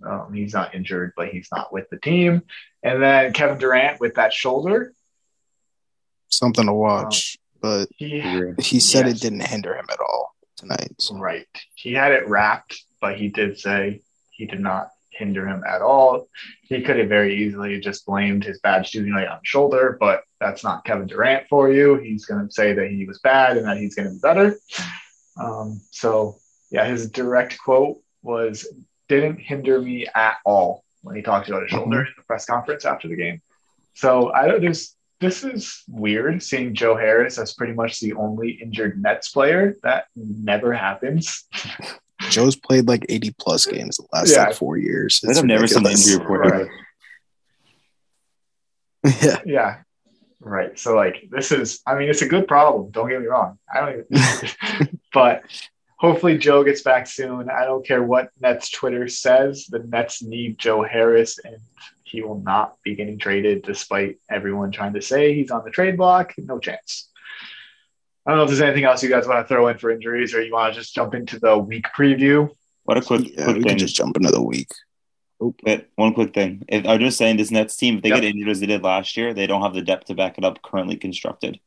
Um, 0.04 0.32
he's 0.32 0.54
not 0.54 0.74
injured, 0.74 1.12
but 1.16 1.28
he's 1.28 1.48
not 1.52 1.72
with 1.72 1.88
the 1.90 1.98
team. 1.98 2.42
And 2.82 3.02
then 3.02 3.32
Kevin 3.32 3.58
Durant 3.58 4.00
with 4.00 4.14
that 4.14 4.32
shoulder. 4.32 4.94
Something 6.28 6.66
to 6.66 6.72
watch, 6.72 7.36
um, 7.36 7.58
but 7.60 7.88
he, 7.96 8.20
he 8.58 8.80
said 8.80 9.06
yes. 9.06 9.16
it 9.16 9.20
didn't 9.20 9.46
hinder 9.46 9.74
him 9.74 9.86
at 9.90 10.00
all 10.00 10.34
tonight. 10.56 10.94
So. 10.98 11.16
Right. 11.16 11.46
He 11.74 11.92
had 11.92 12.12
it 12.12 12.28
wrapped, 12.28 12.82
but 13.00 13.16
he 13.16 13.28
did 13.28 13.58
say 13.58 14.02
he 14.30 14.46
did 14.46 14.60
not 14.60 14.90
hinder 15.10 15.46
him 15.46 15.62
at 15.68 15.82
all. 15.82 16.28
He 16.62 16.82
could 16.82 16.98
have 16.98 17.08
very 17.08 17.44
easily 17.44 17.78
just 17.80 18.06
blamed 18.06 18.44
his 18.44 18.60
bad 18.60 18.86
shooting 18.86 19.12
night 19.12 19.28
on 19.28 19.40
shoulder, 19.42 19.96
but 20.00 20.22
that's 20.40 20.64
not 20.64 20.84
Kevin 20.84 21.06
Durant 21.06 21.46
for 21.48 21.70
you. 21.70 21.96
He's 21.96 22.24
going 22.24 22.46
to 22.46 22.52
say 22.52 22.72
that 22.72 22.90
he 22.90 23.04
was 23.04 23.18
bad 23.18 23.56
and 23.56 23.66
that 23.66 23.76
he's 23.76 23.94
going 23.94 24.08
to 24.08 24.14
be 24.14 24.20
better. 24.20 24.56
Um, 25.40 25.80
so 25.90 26.36
yeah, 26.70 26.84
his 26.86 27.10
direct 27.10 27.58
quote 27.58 27.98
was 28.22 28.66
didn't 29.08 29.40
hinder 29.40 29.80
me 29.80 30.06
at 30.14 30.36
all 30.44 30.84
when 31.02 31.16
he 31.16 31.22
talked 31.22 31.48
about 31.48 31.62
his 31.62 31.70
shoulder 31.70 31.96
mm-hmm. 31.96 32.06
in 32.06 32.14
the 32.16 32.22
press 32.24 32.46
conference 32.46 32.84
after 32.84 33.08
the 33.08 33.16
game. 33.16 33.40
So 33.94 34.32
I 34.32 34.46
don't 34.46 34.60
there's 34.60 34.94
this 35.20 35.44
is 35.44 35.82
weird 35.86 36.42
seeing 36.42 36.74
Joe 36.74 36.96
Harris 36.96 37.38
as 37.38 37.52
pretty 37.52 37.74
much 37.74 38.00
the 38.00 38.14
only 38.14 38.52
injured 38.52 39.02
Nets 39.02 39.30
player. 39.30 39.76
That 39.82 40.06
never 40.16 40.72
happens. 40.72 41.44
Joe's 42.30 42.56
played 42.56 42.88
like 42.88 43.04
80 43.08 43.34
plus 43.38 43.66
games 43.66 43.96
the 43.96 44.06
last 44.12 44.32
yeah. 44.32 44.44
like 44.44 44.54
four 44.54 44.76
years. 44.76 45.22
I've 45.28 45.44
never 45.44 45.66
seen 45.66 45.84
an 45.84 45.92
injury 45.92 46.18
report. 46.18 46.50
Right. 46.50 46.68
yeah. 49.22 49.40
Yeah. 49.44 49.76
Right. 50.40 50.78
So 50.78 50.96
like 50.96 51.28
this 51.30 51.52
is 51.52 51.80
I 51.86 51.94
mean 51.94 52.08
it's 52.08 52.22
a 52.22 52.28
good 52.28 52.48
problem. 52.48 52.90
Don't 52.90 53.08
get 53.08 53.20
me 53.20 53.26
wrong. 53.26 53.58
I 53.72 53.80
don't 53.80 54.06
even 54.10 54.98
but 55.12 55.42
hopefully 55.98 56.38
Joe 56.38 56.64
gets 56.64 56.82
back 56.82 57.06
soon. 57.06 57.50
I 57.50 57.64
don't 57.64 57.86
care 57.86 58.02
what 58.02 58.30
Nets 58.40 58.70
Twitter 58.70 59.06
says. 59.06 59.66
The 59.66 59.80
Nets 59.80 60.22
need 60.22 60.58
Joe 60.58 60.82
Harris 60.82 61.38
and 61.44 61.56
he 62.04 62.22
will 62.22 62.40
not 62.40 62.76
be 62.82 62.94
getting 62.94 63.18
traded 63.18 63.62
despite 63.62 64.18
everyone 64.30 64.70
trying 64.72 64.94
to 64.94 65.02
say 65.02 65.34
he's 65.34 65.50
on 65.50 65.62
the 65.64 65.70
trade 65.70 65.98
block. 65.98 66.32
No 66.38 66.58
chance. 66.58 67.10
I 68.26 68.30
don't 68.30 68.38
know 68.38 68.44
if 68.44 68.48
there's 68.50 68.60
anything 68.62 68.84
else 68.84 69.02
you 69.02 69.10
guys 69.10 69.26
want 69.26 69.46
to 69.46 69.48
throw 69.48 69.68
in 69.68 69.78
for 69.78 69.90
injuries 69.90 70.34
or 70.34 70.42
you 70.42 70.52
want 70.52 70.72
to 70.72 70.80
just 70.80 70.94
jump 70.94 71.14
into 71.14 71.38
the 71.38 71.56
week 71.56 71.86
preview. 71.96 72.50
What 72.84 72.96
a 72.96 73.02
quick, 73.02 73.28
yeah, 73.36 73.44
quick 73.44 73.56
we 73.56 73.62
thing. 73.62 73.68
can 73.70 73.78
just 73.78 73.94
jump 73.94 74.16
into 74.16 74.30
the 74.30 74.42
week. 74.42 74.68
But 75.40 75.88
one 75.94 76.12
quick 76.12 76.34
thing. 76.34 76.64
If 76.68 76.86
I'm 76.86 77.00
just 77.00 77.16
saying 77.16 77.38
this 77.38 77.50
Nets 77.50 77.76
team, 77.76 77.96
if 77.96 78.02
they 78.02 78.10
yep. 78.10 78.20
get 78.20 78.30
injured 78.30 78.50
as 78.50 78.60
they 78.60 78.66
did 78.66 78.82
last 78.82 79.16
year, 79.16 79.32
they 79.32 79.46
don't 79.46 79.62
have 79.62 79.72
the 79.72 79.80
depth 79.80 80.06
to 80.06 80.14
back 80.14 80.36
it 80.36 80.44
up 80.44 80.60
currently 80.62 80.96
constructed. 80.96 81.58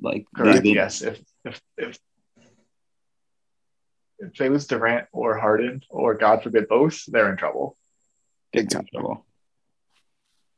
Like 0.00 0.26
correct, 0.34 0.62
they, 0.62 0.70
yes. 0.70 1.02
If 1.02 1.20
if 1.44 1.60
if 1.76 1.98
if 4.20 4.34
they 4.34 4.48
lose 4.48 4.66
Durant 4.66 5.08
or 5.12 5.36
Harden, 5.36 5.82
or 5.90 6.14
God 6.14 6.42
forbid 6.42 6.68
both, 6.68 7.04
they're 7.06 7.30
in 7.30 7.36
trouble. 7.36 7.76
Big 8.52 8.70
time 8.70 8.86
trouble. 8.92 9.26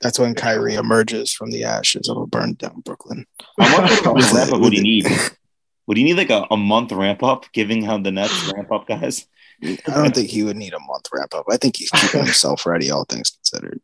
That's 0.00 0.18
when 0.18 0.34
Kyrie 0.34 0.74
emerges 0.74 1.32
from 1.32 1.50
the 1.50 1.64
ashes 1.64 2.08
of 2.08 2.16
a 2.16 2.26
burned 2.26 2.58
down 2.58 2.80
Brooklyn. 2.80 3.26
How 3.58 4.12
much 4.14 4.32
ramp 4.32 4.52
up 4.52 4.60
would 4.60 4.72
he 4.72 4.80
need? 4.80 5.06
Would 5.90 5.96
he 5.96 6.04
need 6.04 6.18
like 6.18 6.30
a, 6.30 6.46
a 6.52 6.56
month 6.56 6.92
ramp 6.92 7.24
up, 7.24 7.46
giving 7.52 7.82
how 7.82 7.98
the 7.98 8.12
Nets 8.12 8.52
ramp 8.54 8.70
up 8.70 8.86
guys? 8.86 9.26
I 9.60 9.76
don't 9.86 10.14
think 10.14 10.30
he 10.30 10.44
would 10.44 10.56
need 10.56 10.72
a 10.72 10.78
month 10.78 11.08
wrap 11.12 11.34
up. 11.34 11.46
I 11.50 11.56
think 11.56 11.78
he's 11.78 11.90
keeping 11.90 12.26
himself 12.26 12.64
ready, 12.64 12.92
all 12.92 13.04
things 13.04 13.30
considered. 13.30 13.80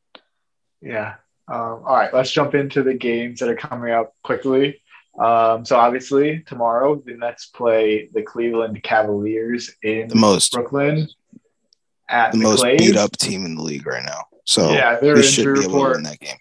Yeah. 0.80 1.14
Um, 1.48 1.82
all 1.84 1.96
right, 1.96 2.14
let's 2.14 2.30
jump 2.30 2.54
into 2.54 2.84
the 2.84 2.94
games 2.94 3.40
that 3.40 3.48
are 3.48 3.56
coming 3.56 3.92
up 3.92 4.14
quickly. 4.22 4.80
Um, 5.18 5.64
so 5.64 5.74
obviously 5.74 6.44
tomorrow 6.46 7.02
the 7.04 7.14
Nets 7.14 7.46
play 7.46 8.08
the 8.14 8.22
Cleveland 8.22 8.80
Cavaliers 8.84 9.74
in 9.82 10.06
the 10.06 10.14
most 10.14 10.52
Brooklyn 10.52 11.08
at 12.08 12.30
the, 12.30 12.38
the 12.38 12.44
most 12.44 12.62
beat 12.62 12.96
up 12.96 13.16
team 13.16 13.44
in 13.44 13.56
the 13.56 13.62
league 13.62 13.84
right 13.84 14.04
now. 14.04 14.26
So 14.44 14.70
yeah, 14.70 15.00
they 15.00 15.22
should 15.22 15.54
be 15.54 15.64
able 15.64 15.72
to 15.72 15.90
win 15.90 16.04
that 16.04 16.20
game. 16.20 16.36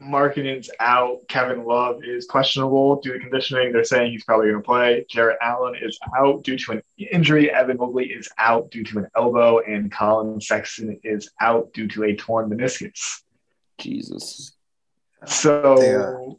Markkanen's 0.00 0.70
out. 0.80 1.20
Kevin 1.28 1.64
Love 1.64 2.02
is 2.04 2.26
questionable 2.26 3.00
due 3.00 3.12
to 3.12 3.18
conditioning. 3.20 3.72
They're 3.72 3.84
saying 3.84 4.10
he's 4.10 4.24
probably 4.24 4.50
going 4.50 4.60
to 4.60 4.66
play. 4.66 5.06
Jarrett 5.08 5.38
Allen 5.40 5.76
is 5.80 5.98
out 6.16 6.42
due 6.42 6.58
to 6.58 6.72
an 6.72 6.82
injury. 7.12 7.50
Evan 7.50 7.76
Mobley 7.76 8.06
is 8.06 8.28
out 8.38 8.70
due 8.70 8.82
to 8.84 8.98
an 8.98 9.08
elbow, 9.16 9.60
and 9.60 9.92
Collin 9.92 10.40
Sexton 10.40 10.98
is 11.04 11.30
out 11.40 11.72
due 11.72 11.86
to 11.88 12.04
a 12.04 12.16
torn 12.16 12.50
meniscus. 12.50 13.22
Jesus. 13.78 14.52
So 15.26 15.80
Yeah. 15.80 16.34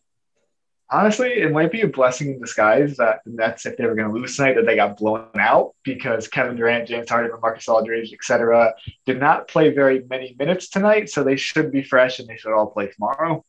Honestly, 0.96 1.34
it 1.34 1.52
might 1.52 1.72
be 1.72 1.82
a 1.82 1.88
blessing 1.88 2.32
in 2.32 2.40
disguise 2.40 2.98
that 2.98 3.20
the 3.26 3.32
Nets, 3.32 3.66
if 3.66 3.78
they 3.78 3.86
were 3.86 3.96
going 3.96 4.08
to 4.08 4.14
lose 4.14 4.36
tonight, 4.36 4.54
that 4.56 4.66
they 4.66 4.76
got 4.76 4.98
blown 4.98 5.28
out 5.38 5.74
because 5.84 6.28
Kevin 6.28 6.56
Durant, 6.56 6.88
James 6.88 7.10
Harden, 7.10 7.32
and 7.32 7.42
Marcus 7.42 7.68
Aldridge, 7.68 8.14
etc., 8.14 8.74
did 9.06 9.20
not 9.20 9.48
play 9.48 9.74
very 9.74 10.04
many 10.10 10.36
minutes 10.40 10.70
tonight. 10.70 11.10
So 11.10 11.24
they 11.24 11.36
should 11.36 11.72
be 11.72 11.84
fresh 11.84 12.20
and 12.20 12.28
they 12.28 12.38
should 12.38 12.54
all 12.54 12.68
play 12.68 12.88
tomorrow. 12.88 13.44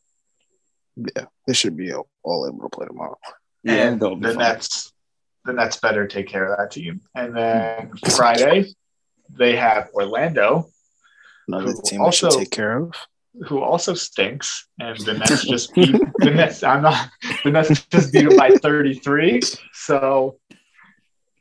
Yeah, 0.96 1.26
they 1.46 1.52
should 1.52 1.76
be 1.76 1.92
all 1.92 2.46
able 2.48 2.68
to 2.68 2.76
play 2.76 2.86
tomorrow. 2.86 3.18
Yeah, 3.62 3.88
and 3.88 4.00
the. 4.00 4.14
Nets, 4.14 4.92
the 5.44 5.52
Nets 5.52 5.76
better 5.76 6.06
take 6.06 6.28
care 6.28 6.50
of 6.50 6.58
that 6.58 6.70
team. 6.72 7.00
And 7.14 7.36
then 7.36 7.90
mm, 7.90 8.16
Friday, 8.16 8.74
they 9.30 9.56
have 9.56 9.90
Orlando, 9.94 10.70
Another 11.48 11.74
team 11.84 12.00
also- 12.00 12.30
take 12.30 12.50
care 12.50 12.78
of. 12.78 12.92
who 13.48 13.60
also 13.62 13.92
stinks, 13.94 14.66
and 14.80 14.98
the 15.00 15.14
Nets 15.14 15.44
just 15.54 15.74
beat 15.74 15.94
the 16.18 16.30
Nets. 16.30 16.62
I'm 16.62 16.82
not 16.82 17.10
the 17.44 17.50
Nets 17.50 17.86
just 17.86 18.12
beat 18.12 18.28
them 18.28 18.36
by 18.36 18.50
33. 18.50 19.40
So 19.72 20.38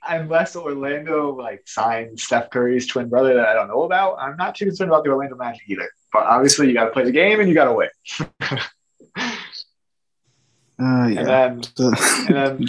unless 0.07 0.55
Orlando 0.55 1.33
like 1.33 1.63
signs 1.67 2.23
Steph 2.23 2.49
Curry's 2.49 2.87
twin 2.87 3.09
brother 3.09 3.33
that 3.35 3.47
I 3.47 3.53
don't 3.53 3.67
know 3.67 3.83
about, 3.83 4.17
I'm 4.19 4.37
not 4.37 4.55
too 4.55 4.65
concerned 4.65 4.91
about 4.91 5.03
the 5.03 5.11
Orlando 5.11 5.35
Magic 5.35 5.63
either. 5.67 5.89
But 6.13 6.23
obviously, 6.23 6.67
you 6.67 6.73
got 6.73 6.85
to 6.85 6.91
play 6.91 7.03
the 7.03 7.11
game 7.11 7.39
and 7.39 7.49
you 7.49 7.55
got 7.55 7.65
to 7.65 7.73
win. 7.73 7.89
Uh, 10.77 11.07
And 11.07 11.17
then 11.17 11.61
and 12.27 12.35
then 12.35 12.67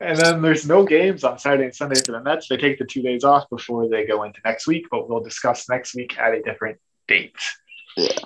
and 0.00 0.16
then 0.16 0.42
there's 0.42 0.66
no 0.68 0.84
games 0.84 1.24
on 1.24 1.38
Saturday 1.40 1.64
and 1.64 1.74
Sunday 1.74 2.00
for 2.00 2.12
the 2.12 2.20
Nets. 2.20 2.46
They 2.48 2.56
take 2.56 2.78
the 2.78 2.84
two 2.84 3.02
days 3.02 3.24
off 3.24 3.50
before 3.50 3.88
they 3.88 4.06
go 4.06 4.22
into 4.22 4.40
next 4.44 4.68
week, 4.68 4.86
but 4.90 5.08
we'll 5.08 5.24
discuss 5.24 5.68
next 5.68 5.94
week 5.96 6.16
at 6.18 6.34
a 6.34 6.42
different 6.42 6.78
date. 7.08 7.34
Yeah. 7.96 8.16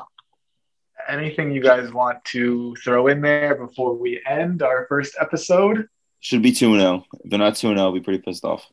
Anything 1.09 1.53
you 1.53 1.61
guys 1.63 1.93
want 1.93 2.25
to 2.27 2.75
throw 2.77 3.09
in 3.09 3.21
there 3.21 3.55
before 3.55 3.95
we 3.95 4.21
end 4.29 4.63
our 4.63 4.87
first 4.89 5.17
episode? 5.21 5.89
Should 6.21 6.43
be 6.43 6.53
2 6.53 6.79
0. 6.79 7.05
If 7.25 7.31
they're 7.31 7.39
not 7.39 7.57
2 7.57 7.69
0, 7.69 7.79
I'll 7.79 7.93
be 7.93 8.01
pretty 8.01 8.23
pissed 8.23 8.45
off. 8.45 8.67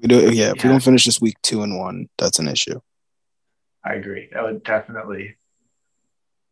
we 0.00 0.08
do, 0.08 0.32
yeah, 0.32 0.52
if 0.56 0.62
we 0.62 0.70
don't 0.70 0.82
finish 0.82 1.04
this 1.04 1.20
week 1.20 1.36
two 1.42 1.62
and 1.62 1.78
one, 1.78 2.08
that's 2.18 2.38
an 2.38 2.48
issue. 2.48 2.80
I 3.84 3.94
agree. 3.94 4.28
That 4.32 4.44
would 4.44 4.62
definitely 4.62 5.36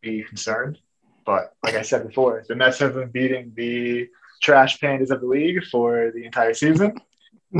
be 0.01 0.23
concerned. 0.23 0.79
But 1.25 1.53
like 1.63 1.75
I 1.75 1.83
said 1.83 2.07
before, 2.07 2.43
the 2.47 2.55
Nets 2.55 2.79
have 2.79 2.95
been 2.95 3.11
beating 3.11 3.53
the 3.55 4.09
trash 4.41 4.79
pandas 4.79 5.11
of 5.11 5.21
the 5.21 5.27
league 5.27 5.63
for 5.65 6.11
the 6.13 6.25
entire 6.25 6.53
season. 6.53 6.95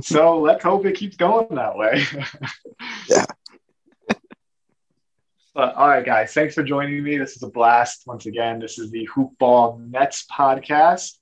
So 0.03 0.39
let's 0.39 0.63
hope 0.63 0.85
it 0.85 0.95
keeps 0.95 1.17
going 1.17 1.53
that 1.55 1.75
way. 1.75 2.05
Yeah. 3.09 3.25
But 5.53 5.75
all 5.75 5.89
right, 5.89 6.05
guys, 6.05 6.33
thanks 6.33 6.55
for 6.55 6.63
joining 6.63 7.03
me. 7.03 7.17
This 7.17 7.35
is 7.35 7.43
a 7.43 7.49
blast. 7.49 8.03
Once 8.07 8.25
again, 8.25 8.59
this 8.59 8.79
is 8.79 8.89
the 8.89 9.07
Hoopball 9.13 9.89
Nets 9.89 10.25
podcast. 10.31 11.17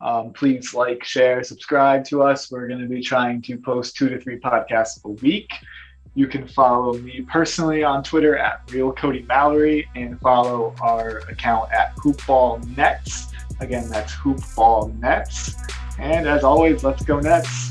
Um, 0.00 0.32
please 0.32 0.74
like, 0.74 1.04
share, 1.04 1.44
subscribe 1.44 2.04
to 2.06 2.22
us. 2.22 2.50
We're 2.50 2.66
going 2.66 2.80
to 2.80 2.88
be 2.88 3.00
trying 3.00 3.40
to 3.42 3.56
post 3.56 3.96
two 3.96 4.08
to 4.08 4.20
three 4.20 4.40
podcasts 4.40 5.04
a 5.04 5.10
week. 5.10 5.52
You 6.14 6.26
can 6.26 6.48
follow 6.48 6.94
me 6.94 7.24
personally 7.30 7.84
on 7.84 8.02
Twitter 8.02 8.36
at 8.36 8.68
Real 8.72 8.92
Cody 8.92 9.24
Mallory 9.28 9.88
and 9.94 10.18
follow 10.20 10.74
our 10.82 11.18
account 11.30 11.70
at 11.72 11.94
Hoopball 11.96 12.76
Nets. 12.76 13.32
Again, 13.60 13.88
that's 13.88 14.12
Hoopball 14.14 14.98
Nets. 14.98 15.54
And 16.00 16.26
as 16.26 16.42
always, 16.42 16.82
let's 16.82 17.04
go 17.04 17.20
Nets. 17.20 17.70